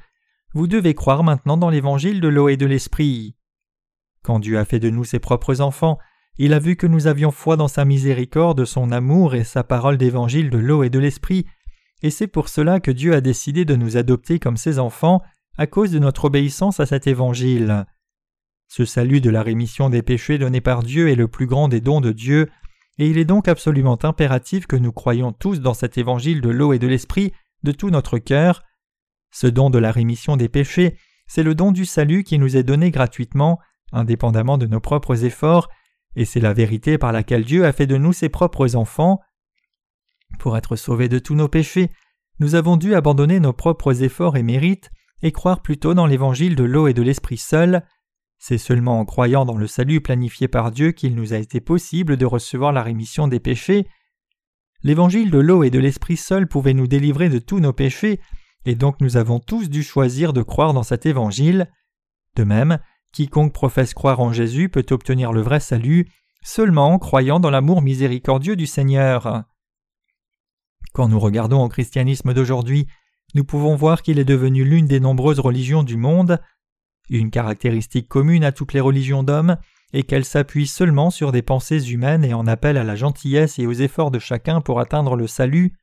[0.54, 3.34] vous devez croire maintenant dans l'évangile de l'eau et de l'esprit.
[4.22, 5.98] Quand Dieu a fait de nous ses propres enfants,
[6.38, 9.98] il a vu que nous avions foi dans sa miséricorde, son amour et sa parole
[9.98, 11.46] d'évangile de l'eau et de l'esprit,
[12.02, 15.22] et c'est pour cela que Dieu a décidé de nous adopter comme ses enfants
[15.56, 17.86] à cause de notre obéissance à cet évangile.
[18.74, 21.82] Ce salut de la rémission des péchés donné par Dieu est le plus grand des
[21.82, 22.48] dons de Dieu,
[22.98, 26.72] et il est donc absolument impératif que nous croyions tous dans cet évangile de l'eau
[26.72, 28.62] et de l'esprit de tout notre cœur.
[29.30, 32.62] Ce don de la rémission des péchés, c'est le don du salut qui nous est
[32.62, 33.60] donné gratuitement,
[33.92, 35.68] indépendamment de nos propres efforts,
[36.16, 39.20] et c'est la vérité par laquelle Dieu a fait de nous ses propres enfants.
[40.38, 41.90] Pour être sauvés de tous nos péchés,
[42.38, 44.88] nous avons dû abandonner nos propres efforts et mérites
[45.20, 47.84] et croire plutôt dans l'évangile de l'eau et de l'esprit seul.
[48.44, 52.16] C'est seulement en croyant dans le salut planifié par Dieu qu'il nous a été possible
[52.16, 53.86] de recevoir la rémission des péchés.
[54.82, 58.18] L'évangile de l'eau et de l'esprit seul pouvait nous délivrer de tous nos péchés,
[58.64, 61.70] et donc nous avons tous dû choisir de croire dans cet évangile.
[62.34, 62.80] De même,
[63.12, 66.08] quiconque professe croire en Jésus peut obtenir le vrai salut
[66.42, 69.44] seulement en croyant dans l'amour miséricordieux du Seigneur.
[70.94, 72.88] Quand nous regardons au christianisme d'aujourd'hui,
[73.36, 76.40] nous pouvons voir qu'il est devenu l'une des nombreuses religions du monde.
[77.18, 79.58] Une caractéristique commune à toutes les religions d'hommes
[79.92, 83.66] est qu'elles s'appuient seulement sur des pensées humaines et en appellent à la gentillesse et
[83.66, 85.74] aux efforts de chacun pour atteindre le salut.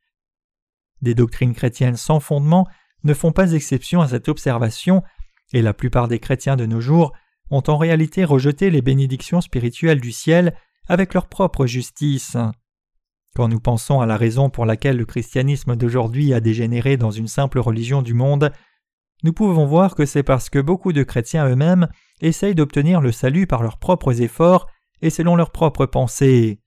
[1.02, 2.66] Des doctrines chrétiennes sans fondement
[3.04, 5.04] ne font pas exception à cette observation,
[5.52, 7.12] et la plupart des chrétiens de nos jours
[7.50, 10.56] ont en réalité rejeté les bénédictions spirituelles du ciel
[10.88, 12.36] avec leur propre justice.
[13.36, 17.28] Quand nous pensons à la raison pour laquelle le christianisme d'aujourd'hui a dégénéré dans une
[17.28, 18.50] simple religion du monde,
[19.22, 21.88] nous pouvons voir que c'est parce que beaucoup de chrétiens eux-mêmes
[22.20, 24.66] essayent d'obtenir le salut par leurs propres efforts
[25.02, 26.60] et selon leurs propres pensées.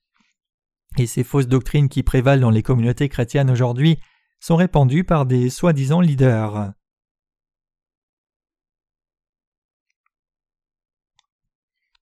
[0.97, 3.99] Et ces fausses doctrines qui prévalent dans les communautés chrétiennes aujourd'hui
[4.39, 6.73] sont répandues par des soi-disant leaders.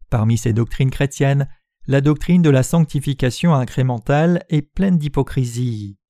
[0.09, 1.47] Parmi ces doctrines chrétiennes,
[1.87, 6.00] la doctrine de la sanctification incrémentale est pleine d'hypocrisie.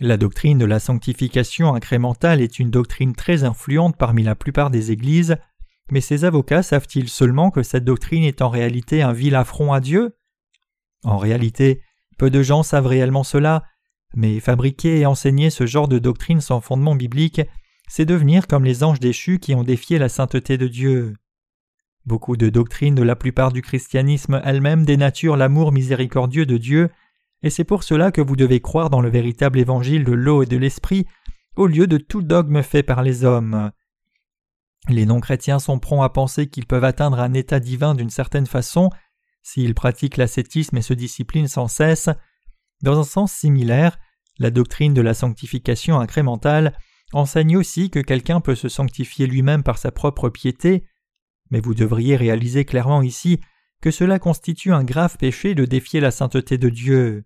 [0.00, 4.92] La doctrine de la sanctification incrémentale est une doctrine très influente parmi la plupart des
[4.92, 5.36] églises,
[5.90, 9.80] mais ces avocats savent-ils seulement que cette doctrine est en réalité un vil affront à
[9.80, 10.16] Dieu?
[11.02, 11.82] En réalité,
[12.16, 13.64] peu de gens savent réellement cela,
[14.14, 17.40] mais fabriquer et enseigner ce genre de doctrine sans fondement biblique,
[17.88, 21.14] c'est devenir comme les anges déchus qui ont défié la sainteté de Dieu.
[22.06, 26.88] Beaucoup de doctrines de la plupart du christianisme elles-mêmes dénaturent l'amour miséricordieux de Dieu
[27.42, 30.46] et c'est pour cela que vous devez croire dans le véritable évangile de l'eau et
[30.46, 31.06] de l'esprit
[31.56, 33.70] au lieu de tout dogme fait par les hommes.
[34.88, 38.90] Les non-chrétiens sont prompts à penser qu'ils peuvent atteindre un état divin d'une certaine façon
[39.42, 42.10] s'ils pratiquent l'ascétisme et se disciplinent sans cesse.
[42.82, 43.98] Dans un sens similaire,
[44.38, 46.76] la doctrine de la sanctification incrémentale
[47.12, 50.84] enseigne aussi que quelqu'un peut se sanctifier lui-même par sa propre piété,
[51.50, 53.40] mais vous devriez réaliser clairement ici
[53.80, 57.24] que cela constitue un grave péché de défier la sainteté de Dieu.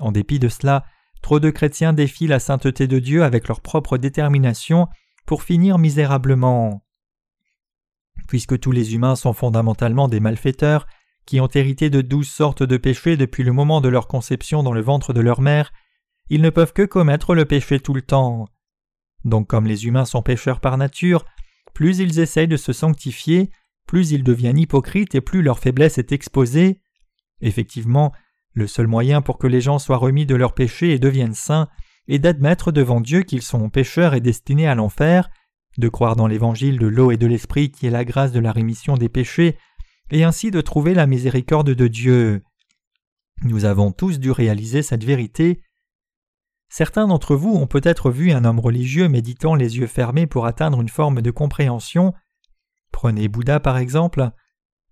[0.00, 0.84] En dépit de cela,
[1.22, 4.88] trop de chrétiens défient la sainteté de Dieu avec leur propre détermination
[5.26, 6.84] pour finir misérablement.
[8.28, 10.86] Puisque tous les humains sont fondamentalement des malfaiteurs,
[11.26, 14.72] qui ont hérité de douze sortes de péchés depuis le moment de leur conception dans
[14.72, 15.72] le ventre de leur mère,
[16.28, 18.46] ils ne peuvent que commettre le péché tout le temps.
[19.24, 21.24] Donc comme les humains sont pécheurs par nature,
[21.74, 23.50] plus ils essayent de se sanctifier,
[23.90, 26.78] plus ils deviennent hypocrites et plus leur faiblesse est exposée.
[27.40, 28.12] Effectivement,
[28.52, 31.68] le seul moyen pour que les gens soient remis de leurs péchés et deviennent saints
[32.06, 35.28] est d'admettre devant Dieu qu'ils sont pécheurs et destinés à l'enfer,
[35.76, 38.52] de croire dans l'évangile de l'eau et de l'esprit qui est la grâce de la
[38.52, 39.58] rémission des péchés,
[40.12, 42.44] et ainsi de trouver la miséricorde de Dieu.
[43.42, 45.62] Nous avons tous dû réaliser cette vérité.
[46.68, 50.80] Certains d'entre vous ont peut-être vu un homme religieux méditant les yeux fermés pour atteindre
[50.80, 52.14] une forme de compréhension.
[52.92, 54.30] Prenez Bouddha par exemple.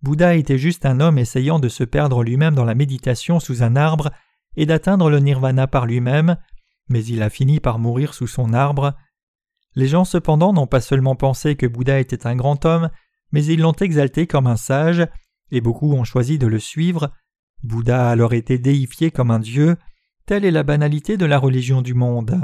[0.02, 3.76] Bouddha était juste un homme essayant de se perdre lui-même dans la méditation sous un
[3.76, 4.10] arbre
[4.56, 6.36] et d'atteindre le nirvana par lui-même,
[6.88, 8.94] mais il a fini par mourir sous son arbre.
[9.74, 12.90] Les gens cependant n'ont pas seulement pensé que Bouddha était un grand homme,
[13.32, 15.06] mais ils l'ont exalté comme un sage,
[15.50, 17.12] et beaucoup ont choisi de le suivre.
[17.62, 19.76] Bouddha a alors été déifié comme un dieu,
[20.26, 22.40] telle est la banalité de la religion du monde.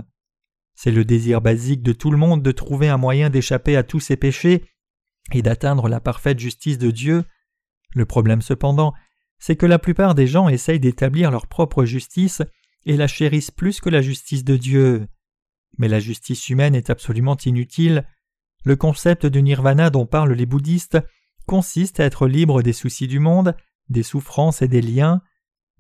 [0.75, 4.01] C'est le désir basique de tout le monde de trouver un moyen d'échapper à tous
[4.01, 4.65] ses péchés
[5.33, 7.25] et d'atteindre la parfaite justice de Dieu.
[7.95, 8.93] Le problème cependant,
[9.39, 12.43] c'est que la plupart des gens essayent d'établir leur propre justice
[12.87, 15.07] et la chérissent plus que la justice de Dieu.
[15.79, 18.07] Mais la justice humaine est absolument inutile.
[18.65, 20.99] Le concept du nirvana dont parlent les bouddhistes
[21.47, 23.57] consiste à être libre des soucis du monde,
[23.89, 25.21] des souffrances et des liens,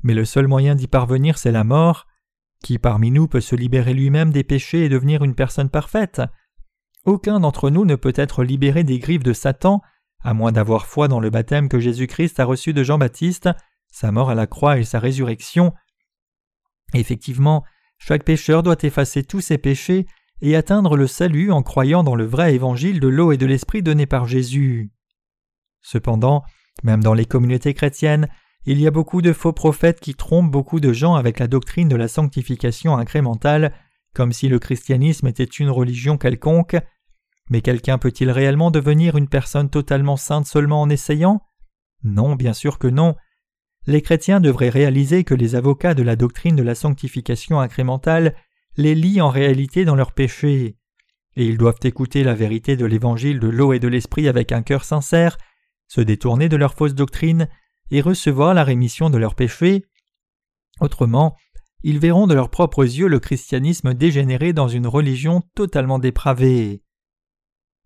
[0.02, 2.07] mais le seul moyen d'y parvenir c'est la mort.
[2.62, 6.22] Qui parmi nous peut se libérer lui-même des péchés et devenir une personne parfaite?
[7.04, 9.82] Aucun d'entre nous ne peut être libéré des griffes de Satan,
[10.22, 13.50] à moins d'avoir foi dans le baptême que Jésus-Christ a reçu de Jean-Baptiste,
[13.90, 15.74] sa mort à la croix et sa résurrection.
[16.94, 17.64] Effectivement,
[17.98, 20.06] chaque pécheur doit effacer tous ses péchés
[20.40, 23.82] et atteindre le salut en croyant dans le vrai évangile de l'eau et de l'esprit
[23.82, 24.90] donné par Jésus.
[25.82, 26.42] Cependant,
[26.82, 28.28] même dans les communautés chrétiennes,
[28.66, 31.88] il y a beaucoup de faux prophètes qui trompent beaucoup de gens avec la doctrine
[31.88, 33.74] de la sanctification incrémentale,
[34.14, 36.76] comme si le christianisme était une religion quelconque.
[37.50, 41.42] Mais quelqu'un peut-il réellement devenir une personne totalement sainte seulement en essayant?
[42.02, 43.16] Non, bien sûr que non.
[43.87, 48.35] Les chrétiens devraient réaliser que les avocats de la doctrine de la sanctification incrémentale
[48.76, 50.76] les lient en réalité dans leurs péchés.
[51.37, 54.62] Et ils doivent écouter la vérité de l'évangile de l'eau et de l'esprit avec un
[54.62, 55.37] cœur sincère,
[55.88, 57.48] se détourner de leur fausse doctrine
[57.90, 59.85] et recevoir la rémission de leurs péchés.
[60.80, 61.37] Autrement,
[61.83, 66.83] ils verront de leurs propres yeux le christianisme dégénérer dans une religion totalement dépravée.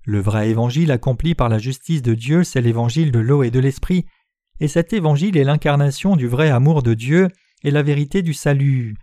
[0.09, 3.61] Le vrai évangile accompli par la justice de Dieu, c'est l'évangile de l'eau et de
[3.61, 4.07] l'esprit,
[4.59, 7.29] et cet évangile est l'incarnation du vrai amour de Dieu
[7.63, 8.97] et la vérité du salut.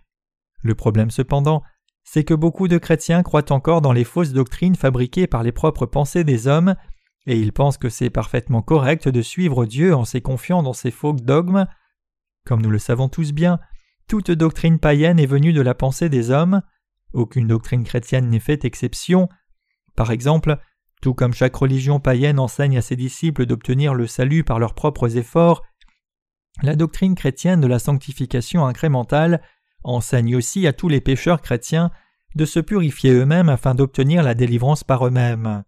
[0.62, 1.62] Le problème cependant,
[2.02, 5.86] c'est que beaucoup de chrétiens croient encore dans les fausses doctrines fabriquées par les propres
[5.86, 6.74] pensées des hommes
[7.26, 10.90] et ils pensent que c'est parfaitement correct de suivre Dieu en se confiant dans ces
[10.90, 11.68] faux dogmes.
[12.44, 13.60] Comme nous le savons tous bien,
[14.08, 16.62] toute doctrine païenne est venue de la pensée des hommes,
[17.12, 19.28] aucune doctrine chrétienne n'est faite exception.
[19.94, 20.58] Par exemple,
[21.06, 25.16] tout comme chaque religion païenne enseigne à ses disciples d'obtenir le salut par leurs propres
[25.16, 25.62] efforts,
[26.64, 29.40] la doctrine chrétienne de la sanctification incrémentale
[29.84, 31.92] enseigne aussi à tous les pécheurs chrétiens
[32.34, 35.62] de se purifier eux-mêmes afin d'obtenir la délivrance par eux-mêmes.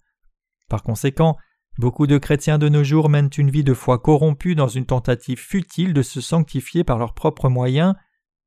[0.69, 1.37] Par conséquent,
[1.79, 5.39] Beaucoup de chrétiens de nos jours mènent une vie de foi corrompue dans une tentative
[5.39, 7.95] futile de se sanctifier par leurs propres moyens.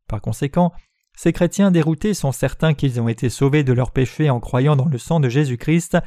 [0.10, 0.73] Par conséquent,
[1.15, 4.89] ces chrétiens déroutés sont certains qu'ils ont été sauvés de leurs péchés en croyant dans
[4.89, 5.97] le sang de Jésus-Christ,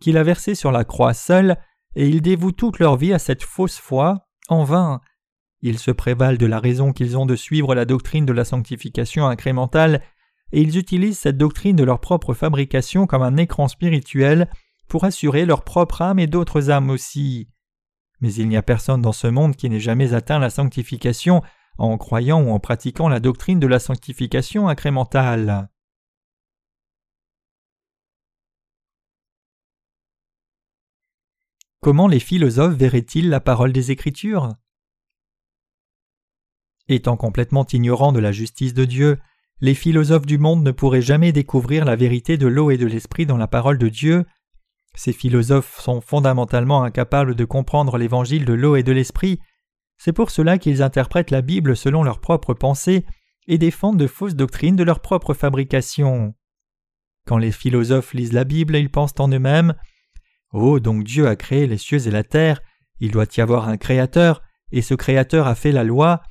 [0.00, 1.56] qu'il a versé sur la croix seul,
[1.94, 5.00] et ils dévouent toute leur vie à cette fausse foi, en vain.
[5.62, 9.26] Ils se prévalent de la raison qu'ils ont de suivre la doctrine de la sanctification
[9.26, 10.02] incrémentale,
[10.52, 14.48] et ils utilisent cette doctrine de leur propre fabrication comme un écran spirituel
[14.88, 17.48] pour assurer leur propre âme et d'autres âmes aussi.
[18.20, 21.42] Mais il n'y a personne dans ce monde qui n'ait jamais atteint la sanctification
[21.78, 25.68] en croyant ou en pratiquant la doctrine de la sanctification incrémentale.
[31.86, 34.56] Comment les philosophes verraient-ils la parole des Écritures?
[36.88, 39.18] Étant complètement ignorants de la justice de Dieu,
[39.60, 43.24] les philosophes du monde ne pourraient jamais découvrir la vérité de l'eau et de l'esprit
[43.24, 44.24] dans la parole de Dieu,
[44.96, 49.38] ces philosophes sont fondamentalement incapables de comprendre l'évangile de l'eau et de l'esprit,
[49.96, 53.06] c'est pour cela qu'ils interprètent la Bible selon leurs propres pensées
[53.46, 56.34] et défendent de fausses doctrines de leur propre fabrication.
[57.28, 59.76] Quand les philosophes lisent la Bible, ils pensent en eux-mêmes
[60.58, 62.62] Oh, donc Dieu a créé les cieux et la terre,
[62.98, 64.40] il doit y avoir un Créateur,
[64.72, 66.22] et ce Créateur a fait la loi,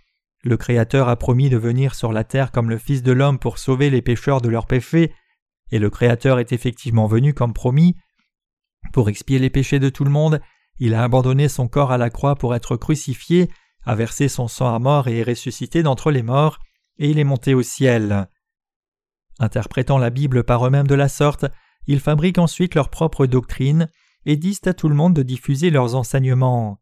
[0.43, 3.59] le Créateur a promis de venir sur la terre comme le Fils de l'homme pour
[3.59, 5.13] sauver les pécheurs de leurs péchés,
[5.71, 7.95] et le Créateur est effectivement venu comme promis,
[8.93, 10.41] pour expier les péchés de tout le monde,
[10.79, 13.51] il a abandonné son corps à la croix pour être crucifié,
[13.85, 16.57] a versé son sang à mort et est ressuscité d'entre les morts,
[16.97, 18.27] et il est monté au ciel.
[19.37, 21.45] Interprétant la Bible par eux-mêmes de la sorte,
[21.85, 23.87] ils fabriquent ensuite leur propre doctrine
[24.25, 26.81] et disent à tout le monde de diffuser leurs enseignements.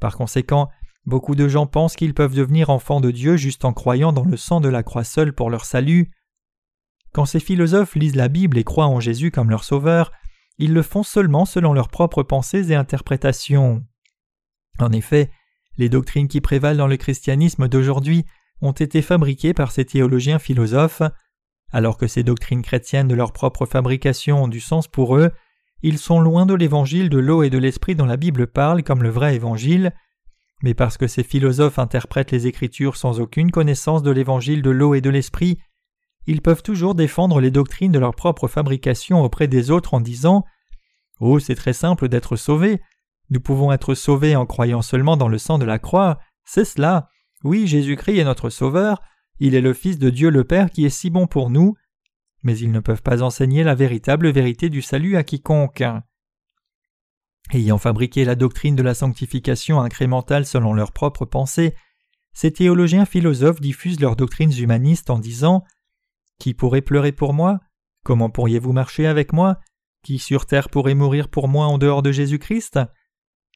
[0.00, 0.68] Par conséquent,
[1.04, 4.36] beaucoup de gens pensent qu'ils peuvent devenir enfants de Dieu juste en croyant dans le
[4.36, 6.10] sang de la croix seule pour leur salut.
[7.12, 10.12] Quand ces philosophes lisent la Bible et croient en Jésus comme leur sauveur,
[10.58, 13.84] ils le font seulement selon leurs propres pensées et interprétations.
[14.78, 15.30] En effet,
[15.78, 18.24] les doctrines qui prévalent dans le christianisme d'aujourd'hui
[18.62, 21.02] ont été fabriquées par ces théologiens philosophes.
[21.72, 25.30] Alors que ces doctrines chrétiennes de leur propre fabrication ont du sens pour eux,
[25.82, 29.02] ils sont loin de l'évangile de l'eau et de l'esprit dont la Bible parle comme
[29.02, 29.92] le vrai évangile,
[30.62, 34.94] mais parce que ces philosophes interprètent les Écritures sans aucune connaissance de l'évangile de l'eau
[34.94, 35.58] et de l'esprit,
[36.26, 40.44] ils peuvent toujours défendre les doctrines de leur propre fabrication auprès des autres en disant
[41.20, 42.80] Oh, c'est très simple d'être sauvé.
[43.30, 46.18] Nous pouvons être sauvés en croyant seulement dans le sang de la croix.
[46.44, 47.08] C'est cela.
[47.44, 49.00] Oui, Jésus-Christ est notre Sauveur.
[49.38, 51.74] Il est le Fils de Dieu le Père qui est si bon pour nous.
[52.46, 55.82] Mais ils ne peuvent pas enseigner la véritable vérité du salut à quiconque.
[57.52, 61.74] Ayant fabriqué la doctrine de la sanctification incrémentale selon leurs propres pensées,
[62.34, 65.64] ces théologiens philosophes diffusent leurs doctrines humanistes en disant
[66.38, 67.58] qui pourrait pleurer pour moi?
[68.04, 69.58] Comment pourriez-vous marcher avec moi?
[70.04, 72.78] Qui sur terre pourrait mourir pour moi en dehors de Jésus-Christ?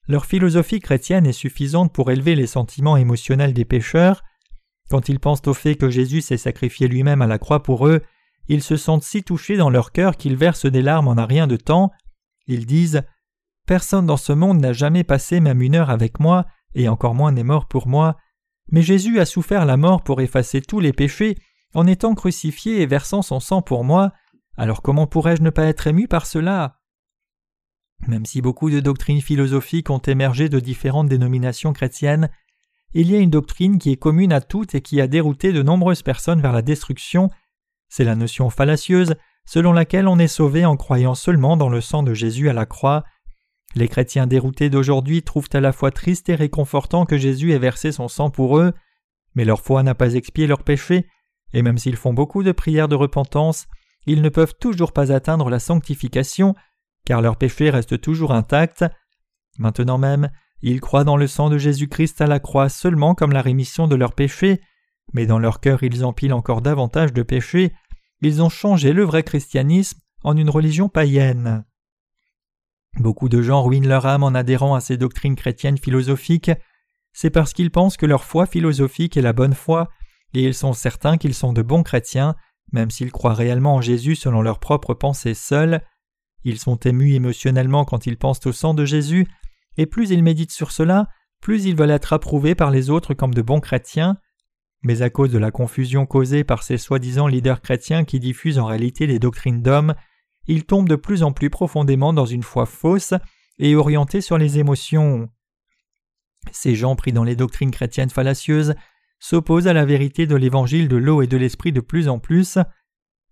[0.09, 4.24] Leur philosophie chrétienne est suffisante pour élever les sentiments émotionnels des pécheurs.
[4.88, 8.03] Quand ils pensent au fait que Jésus s'est sacrifié lui-même à la croix pour eux,
[8.53, 11.46] ils se sentent si touchés dans leur cœur qu'ils versent des larmes en un rien
[11.46, 11.92] de temps.
[12.48, 13.05] Ils disent
[13.64, 17.30] Personne dans ce monde n'a jamais passé même une heure avec moi, et encore moins
[17.30, 18.16] n'est mort pour moi.
[18.72, 21.38] Mais Jésus a souffert la mort pour effacer tous les péchés,
[21.74, 24.12] en étant crucifié et versant son sang pour moi.
[24.57, 26.80] Alors comment pourrais-je ne pas être ému par cela?
[28.09, 32.30] Même si beaucoup de doctrines philosophiques ont émergé de différentes dénominations chrétiennes,
[32.94, 35.62] il y a une doctrine qui est commune à toutes et qui a dérouté de
[35.62, 37.30] nombreuses personnes vers la destruction.
[37.91, 42.03] C'est la notion fallacieuse selon laquelle on est sauvé en croyant seulement dans le sang
[42.05, 43.05] de Jésus à la croix.
[43.74, 47.91] Les chrétiens déroutés d'aujourd'hui trouvent à la fois triste et réconfortant que Jésus ait versé
[47.91, 48.72] son sang pour eux,
[49.34, 51.07] mais leur foi n'a pas expié leurs péchés,
[51.53, 53.66] et même s'ils font beaucoup de prières de repentance,
[54.07, 56.55] ils ne peuvent toujours pas atteindre la sanctification,
[57.05, 58.84] car leurs péchés restent toujours intacts.
[59.59, 60.30] Maintenant même,
[60.62, 63.97] ils croient dans le sang de Jésus-Christ à la croix seulement comme la rémission de
[63.97, 64.61] leurs péchés,
[65.12, 67.72] mais dans leur cœur ils empilent encore davantage de péchés,
[68.22, 71.64] ils ont changé le vrai christianisme en une religion païenne.
[72.98, 76.50] Beaucoup de gens ruinent leur âme en adhérant à ces doctrines chrétiennes philosophiques,
[77.12, 79.88] c'est parce qu'ils pensent que leur foi philosophique est la bonne foi,
[80.34, 82.36] et ils sont certains qu'ils sont de bons chrétiens,
[82.72, 85.80] même s'ils croient réellement en Jésus selon leurs propres pensées seules.
[86.44, 89.26] Ils sont émus émotionnellement quand ils pensent au sang de Jésus,
[89.76, 91.08] et plus ils méditent sur cela,
[91.40, 94.16] plus ils veulent être approuvés par les autres comme de bons chrétiens.
[94.83, 98.66] Mais à cause de la confusion causée par ces soi-disant leaders chrétiens qui diffusent en
[98.66, 99.95] réalité des doctrines d'hommes,
[100.47, 103.14] ils tombent de plus en plus profondément dans une foi fausse
[103.59, 105.28] et orientée sur les émotions.
[106.51, 108.74] Ces gens pris dans les doctrines chrétiennes fallacieuses
[109.18, 112.59] s'opposent à la vérité de l'évangile de l'eau et de l'esprit de plus en plus.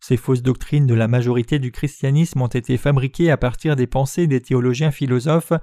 [0.01, 4.27] Ces fausses doctrines de la majorité du christianisme ont été fabriquées à partir des pensées
[4.27, 5.55] des théologiens philosophes,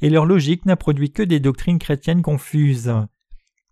[0.00, 2.92] et leur logique n'a produit que des doctrines chrétiennes confuses.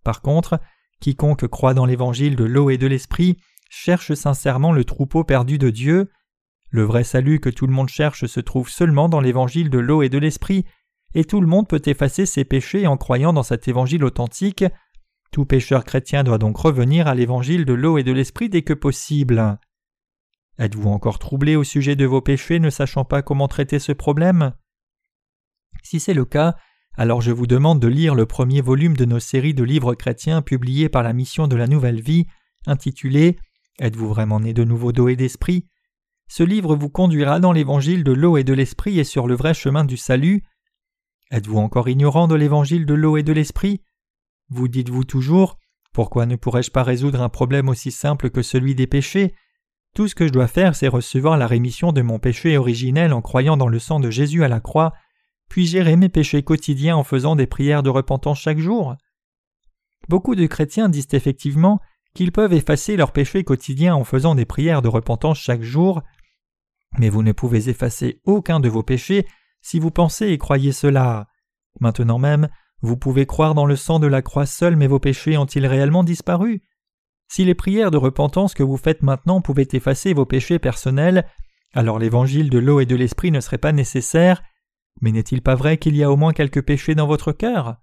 [0.03, 0.59] Par contre,
[1.01, 3.39] quiconque croit dans l'évangile de l'eau et de l'esprit
[3.71, 6.11] cherche sincèrement le troupeau perdu de Dieu.
[6.71, 10.03] Le vrai salut que tout le monde cherche se trouve seulement dans l'évangile de l'eau
[10.03, 10.67] et de l'esprit,
[11.15, 14.65] et tout le monde peut effacer ses péchés en croyant dans cet évangile authentique.
[15.33, 18.75] Tout pécheur chrétien doit donc revenir à l'évangile de l'eau et de l'esprit dès que
[18.75, 19.59] possible.
[20.59, 24.53] Êtes-vous encore troublé au sujet de vos péchés ne sachant pas comment traiter ce problème?
[25.83, 26.57] Si c'est le cas,
[27.01, 30.43] alors je vous demande de lire le premier volume de nos séries de livres chrétiens
[30.43, 32.27] publiés par la mission de la Nouvelle Vie,
[32.67, 33.39] intitulé
[33.79, 35.65] Êtes-vous vraiment né de nouveau d'eau et d'esprit?
[36.29, 39.55] Ce livre vous conduira dans l'évangile de l'eau et de l'esprit et sur le vrai
[39.55, 40.43] chemin du salut.
[41.31, 43.81] Êtes-vous encore ignorant de l'évangile de l'eau et de l'esprit?
[44.51, 45.57] Vous dites-vous toujours
[45.95, 49.35] Pourquoi ne pourrais-je pas résoudre un problème aussi simple que celui des péchés?
[49.95, 53.23] Tout ce que je dois faire, c'est recevoir la rémission de mon péché originel en
[53.23, 54.93] croyant dans le sang de Jésus à la croix,
[55.51, 58.97] puis gérer mes péchés quotidiens en faisant des prières de repentance chaque jour
[60.09, 61.81] Beaucoup de chrétiens disent effectivement
[62.15, 66.03] qu'ils peuvent effacer leurs péchés quotidiens en faisant des prières de repentance chaque jour,
[66.99, 69.27] mais vous ne pouvez effacer aucun de vos péchés
[69.61, 71.29] si vous pensez et croyez cela.
[71.81, 72.49] Maintenant même,
[72.83, 76.03] vous pouvez croire dans le sang de la croix seul, mais vos péchés ont-ils réellement
[76.03, 76.63] disparu?
[77.29, 81.27] Si les prières de repentance que vous faites maintenant pouvaient effacer vos péchés personnels,
[81.73, 84.43] alors l'évangile de l'eau et de l'esprit ne serait pas nécessaire.
[85.01, 87.77] Mais n'est-il pas vrai qu'il y a au moins quelques péchés dans votre cœur?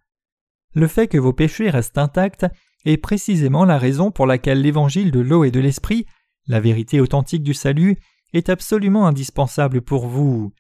[0.74, 2.46] Le fait que vos péchés restent intacts
[2.86, 6.06] est précisément la raison pour laquelle l'évangile de l'eau et de l'esprit,
[6.48, 7.98] la vérité authentique du salut,
[8.34, 10.54] est absolument indispensable pour vous.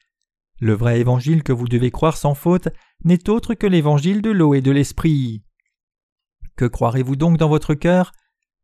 [0.59, 2.69] Le vrai évangile que vous devez croire sans faute
[3.03, 5.43] n'est autre que l'évangile de l'eau et de l'esprit.
[6.55, 8.11] Que croirez-vous donc dans votre cœur?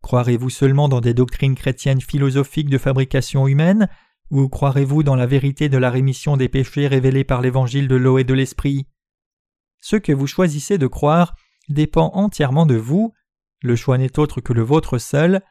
[0.02, 3.88] Croirez-vous seulement dans des doctrines chrétiennes philosophiques de fabrication humaine?
[4.32, 8.18] Ou croirez-vous dans la vérité de la rémission des péchés révélée par l'évangile de l'eau
[8.18, 8.88] et de l'esprit?
[9.80, 11.36] Ce que vous choisissez de croire
[11.70, 13.14] dépend entièrement de vous,
[13.62, 15.42] le choix n'est autre que le vôtre seul,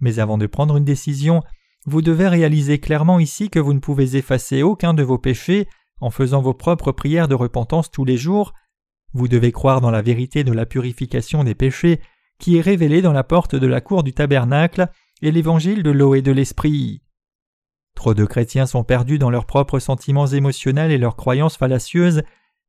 [0.00, 1.42] mais avant de prendre une décision,
[1.86, 5.68] vous devez réaliser clairement ici que vous ne pouvez effacer aucun de vos péchés
[6.00, 8.52] en faisant vos propres prières de repentance tous les jours,
[9.12, 12.00] vous devez croire dans la vérité de la purification des péchés
[12.38, 14.88] qui est révélée dans la porte de la cour du tabernacle
[15.20, 17.02] et l'évangile de l'eau et de l'esprit.
[17.94, 22.22] Trop de chrétiens sont perdus dans leurs propres sentiments émotionnels et leurs croyances fallacieuses,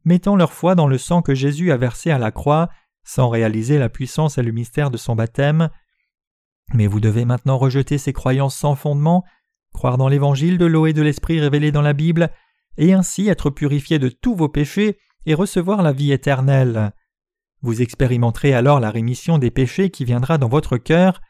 [0.04, 2.70] mettant leur foi dans le sang que Jésus a versé à la croix,
[3.04, 5.70] sans réaliser la puissance et le mystère de son baptême.
[6.74, 9.24] Mais vous devez maintenant rejeter ces croyances sans fondement,
[9.74, 12.30] croire dans l'évangile de l'eau et de l'esprit révélé dans la Bible,
[12.78, 16.94] et ainsi être purifié de tous vos péchés et recevoir la vie éternelle.
[17.62, 21.22] Vous expérimenterez alors la rémission des péchés qui viendra dans votre cœur.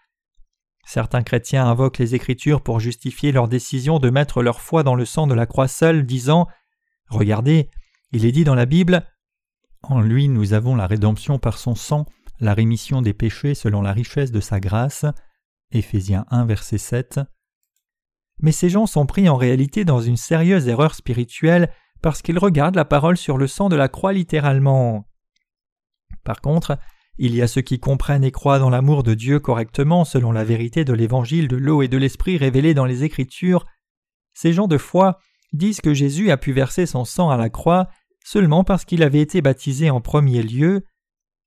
[0.93, 5.05] Certains chrétiens invoquent les Écritures pour justifier leur décision de mettre leur foi dans le
[5.05, 6.49] sang de la croix seule, disant
[7.07, 7.69] Regardez,
[8.11, 9.07] il est dit dans la Bible
[9.83, 12.07] En lui nous avons la rédemption par son sang,
[12.41, 15.05] la rémission des péchés selon la richesse de sa grâce.
[15.71, 17.21] Éphésiens 1, verset 7
[18.41, 21.71] mais ces gens sont pris en réalité dans une sérieuse erreur spirituelle
[22.01, 25.05] parce qu'ils regardent la parole sur le sang de la croix littéralement.
[26.25, 26.77] Par contre,
[27.23, 30.43] il y a ceux qui comprennent et croient dans l'amour de Dieu correctement selon la
[30.43, 33.67] vérité de l'évangile de l'eau et de l'esprit révélé dans les Écritures.
[34.33, 35.19] Ces gens de foi
[35.53, 37.89] disent que Jésus a pu verser son sang à la croix
[38.25, 40.83] seulement parce qu'il avait été baptisé en premier lieu.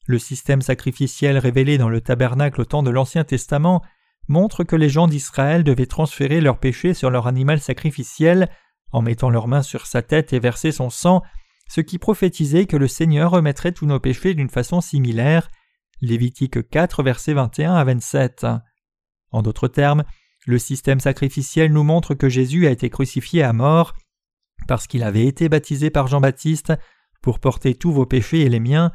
[0.07, 3.83] Le système sacrificiel révélé dans le tabernacle au temps de l'Ancien Testament
[4.29, 8.49] montre que les gens d'Israël devaient transférer leurs péchés sur leur animal sacrificiel
[8.93, 11.23] en mettant leurs mains sur sa tête et verser son sang,
[11.69, 15.49] ce qui prophétisait que le Seigneur remettrait tous nos péchés d'une façon similaire.
[16.05, 18.47] Lévitique 4, versets 21 à 27.
[19.31, 20.05] En d'autres termes,
[20.47, 23.95] le système sacrificiel nous montre que Jésus a été crucifié à mort
[24.69, 26.73] parce qu'il avait été baptisé par Jean-Baptiste
[27.23, 28.93] pour porter tous vos péchés et les miens,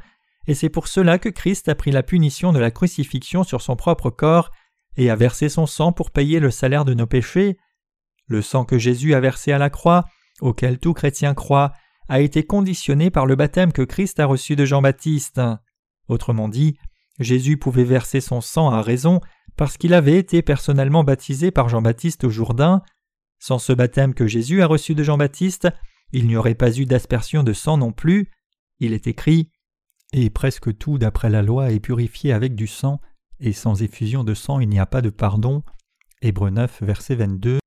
[0.48, 3.76] et c'est pour cela que Christ a pris la punition de la crucifixion sur son
[3.76, 4.52] propre corps
[4.96, 7.58] et a versé son sang pour payer le salaire de nos péchés.
[8.28, 10.06] Le sang que Jésus a versé à la croix,
[10.42, 11.74] auquel tout chrétien croit,
[12.08, 15.42] a été conditionné par le baptême que Christ a reçu de Jean-Baptiste.
[16.08, 16.78] Autrement dit,
[17.20, 19.20] Jésus pouvait verser son sang à raison
[19.58, 22.82] parce qu'il avait été personnellement baptisé par Jean-Baptiste au Jourdain.
[23.40, 25.68] Sans ce baptême que Jésus a reçu de Jean-Baptiste,
[26.12, 28.32] il n'y aurait pas eu d'aspersion de sang non plus.
[28.80, 29.52] Il est écrit
[30.14, 33.02] Et presque tout d'après la loi est purifié avec du sang,
[33.40, 35.64] et sans effusion de sang il n'y a pas de pardon.
[36.22, 37.60] Hébreux 9, verset 22.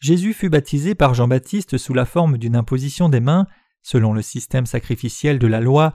[0.00, 3.46] Jésus fut baptisé par Jean-Baptiste sous la forme d'une imposition des mains,
[3.82, 5.94] selon le système sacrificiel de la loi,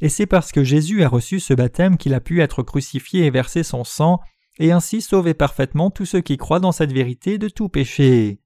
[0.00, 3.30] et c'est parce que Jésus a reçu ce baptême qu'il a pu être crucifié et
[3.30, 4.20] verser son sang,
[4.58, 8.40] et ainsi sauver parfaitement tous ceux qui croient dans cette vérité de tout péché.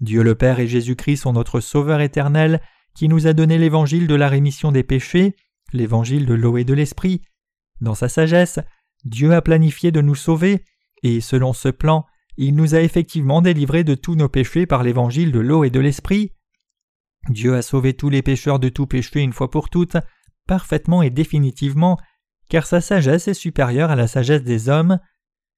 [0.00, 2.60] Dieu le Père et Jésus-Christ sont notre Sauveur éternel,
[2.94, 5.34] qui nous a donné l'évangile de la rémission des péchés,
[5.72, 7.22] l'évangile de l'eau et de l'esprit.
[7.80, 8.58] Dans sa sagesse,
[9.04, 10.64] Dieu a planifié de nous sauver,
[11.02, 15.32] et selon ce plan, il nous a effectivement délivrés de tous nos péchés par l'évangile
[15.32, 16.32] de l'eau et de l'esprit.
[17.28, 19.96] Dieu a sauvé tous les pécheurs de tout péché une fois pour toutes,
[20.46, 21.98] parfaitement et définitivement,
[22.48, 24.98] car sa sagesse est supérieure à la sagesse des hommes.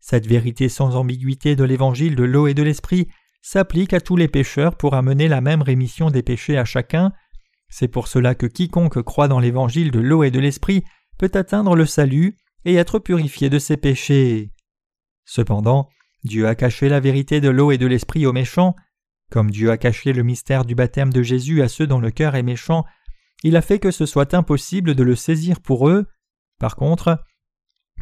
[0.01, 3.09] Cette vérité sans ambiguïté de l'évangile de l'eau et de l'esprit
[3.43, 7.13] s'applique à tous les pécheurs pour amener la même rémission des péchés à chacun.
[7.69, 10.85] C'est pour cela que quiconque croit dans l'évangile de l'eau et de l'esprit
[11.19, 14.53] peut atteindre le salut et être purifié de ses péchés.
[15.25, 15.89] Cependant,
[16.23, 18.75] Dieu a caché la vérité de l'eau et de l'esprit aux méchants.
[19.31, 22.35] Comme Dieu a caché le mystère du baptême de Jésus à ceux dont le cœur
[22.35, 22.85] est méchant,
[23.45, 26.07] il a fait que ce soit impossible de le saisir pour eux.
[26.59, 27.23] Par contre,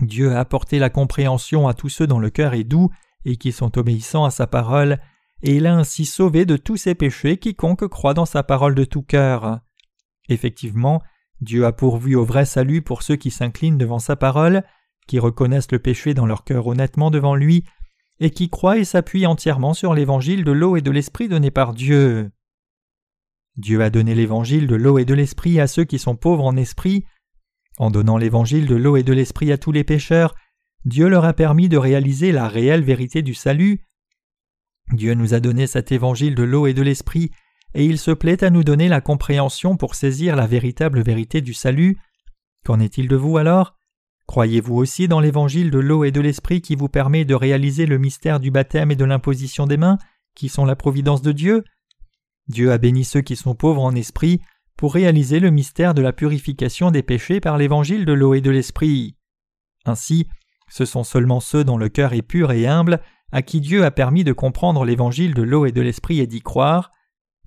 [0.01, 2.91] Dieu a apporté la compréhension à tous ceux dont le cœur est doux
[3.25, 4.99] et qui sont obéissants à sa parole,
[5.43, 8.85] et il a ainsi sauvé de tous ses péchés quiconque croit dans sa parole de
[8.85, 9.59] tout cœur.
[10.29, 11.03] Effectivement,
[11.41, 14.63] Dieu a pourvu au vrai salut pour ceux qui s'inclinent devant sa parole,
[15.09, 17.65] qui reconnaissent le péché dans leur cœur honnêtement devant lui,
[18.21, 21.75] et qui croient et s'appuient entièrement sur l'évangile de l'eau et de l'esprit donné par
[21.75, 22.31] Dieu.
[23.57, 26.57] Dieu a donné l'évangile de l'eau et de l'esprit à ceux qui sont pauvres en
[26.57, 27.05] esprit.
[27.79, 30.35] En donnant l'évangile de l'eau et de l'esprit à tous les pécheurs,
[30.85, 33.87] Dieu leur a permis de réaliser la réelle vérité du salut.
[34.93, 37.31] Dieu nous a donné cet évangile de l'eau et de l'esprit
[37.75, 41.55] et il se plaît à nous donner la compréhension pour saisir la véritable vérité du
[41.55, 41.99] salut.
[42.65, 43.77] Qu'en est-il de vous alors?
[44.27, 47.99] Croyez-vous aussi dans l'évangile de l'eau et de l'esprit qui vous permet de réaliser le
[47.99, 49.99] mystère du baptême et de l'imposition des mains,
[50.35, 51.65] qui sont la providence de Dieu?
[52.49, 54.41] Dieu a béni ceux qui sont pauvres en esprit
[54.77, 58.51] pour réaliser le mystère de la purification des péchés par l'évangile de l'eau et de
[58.51, 59.17] l'esprit.
[59.85, 60.27] Ainsi,
[60.69, 63.91] ce sont seulement ceux dont le cœur est pur et humble à qui Dieu a
[63.91, 66.93] permis de comprendre l'évangile de l'eau et de l'esprit et d'y croire.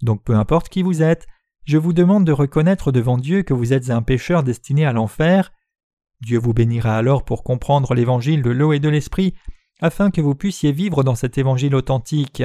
[0.01, 1.27] Donc peu importe qui vous êtes,
[1.63, 5.51] je vous demande de reconnaître devant Dieu que vous êtes un pécheur destiné à l'enfer.
[6.21, 9.33] Dieu vous bénira alors pour comprendre l'évangile de l'eau et de l'esprit,
[9.81, 12.43] afin que vous puissiez vivre dans cet évangile authentique.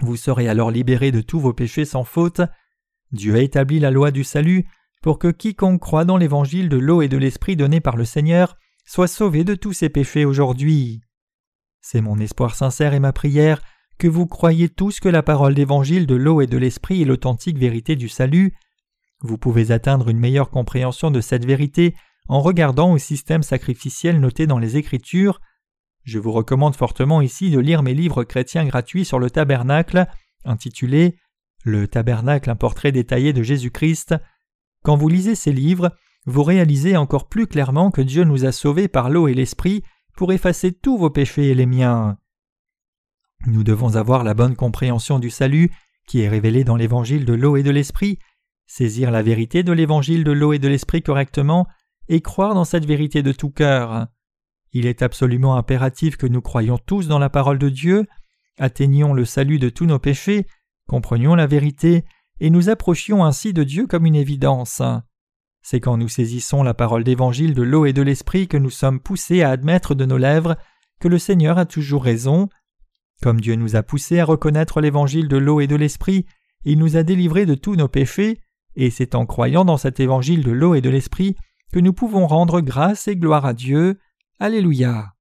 [0.00, 2.42] Vous serez alors libérés de tous vos péchés sans faute.
[3.12, 4.66] Dieu a établi la loi du salut
[5.02, 8.56] pour que quiconque croit dans l'évangile de l'eau et de l'esprit donné par le Seigneur
[8.84, 11.00] soit sauvé de tous ses péchés aujourd'hui.
[11.80, 13.60] C'est mon espoir sincère et ma prière
[13.98, 17.58] que vous croyez tous que la parole d'évangile de l'eau et de l'esprit est l'authentique
[17.58, 18.54] vérité du salut.
[19.20, 21.94] Vous pouvez atteindre une meilleure compréhension de cette vérité
[22.28, 25.40] en regardant au système sacrificiel noté dans les Écritures.
[26.06, 30.06] Je vous recommande fortement ici de lire mes livres chrétiens gratuits sur le tabernacle,
[30.44, 31.16] intitulés
[31.64, 34.14] Le tabernacle, un portrait détaillé de Jésus-Christ.
[34.84, 35.90] Quand vous lisez ces livres,
[36.24, 39.82] vous réalisez encore plus clairement que Dieu nous a sauvés par l'eau et l'esprit
[40.16, 42.18] pour effacer tous vos péchés et les miens.
[43.48, 45.72] Nous devons avoir la bonne compréhension du salut
[46.06, 48.20] qui est révélé dans l'évangile de l'eau et de l'esprit,
[48.66, 51.66] saisir la vérité de l'évangile de l'eau et de l'esprit correctement
[52.08, 54.06] et croire dans cette vérité de tout cœur.
[54.78, 58.04] Il est absolument impératif que nous croyions tous dans la parole de Dieu,
[58.58, 60.46] atteignions le salut de tous nos péchés,
[60.86, 62.04] comprenions la vérité
[62.40, 64.82] et nous approchions ainsi de Dieu comme une évidence.
[65.62, 69.00] C'est quand nous saisissons la parole d'évangile de l'eau et de l'esprit que nous sommes
[69.00, 70.58] poussés à admettre de nos lèvres
[71.00, 72.50] que le Seigneur a toujours raison.
[73.22, 76.26] Comme Dieu nous a poussés à reconnaître l'évangile de l'eau et de l'esprit,
[76.66, 78.42] il nous a délivrés de tous nos péchés,
[78.74, 81.34] et c'est en croyant dans cet évangile de l'eau et de l'esprit
[81.72, 83.98] que nous pouvons rendre grâce et gloire à Dieu.
[84.38, 85.15] Alléluia.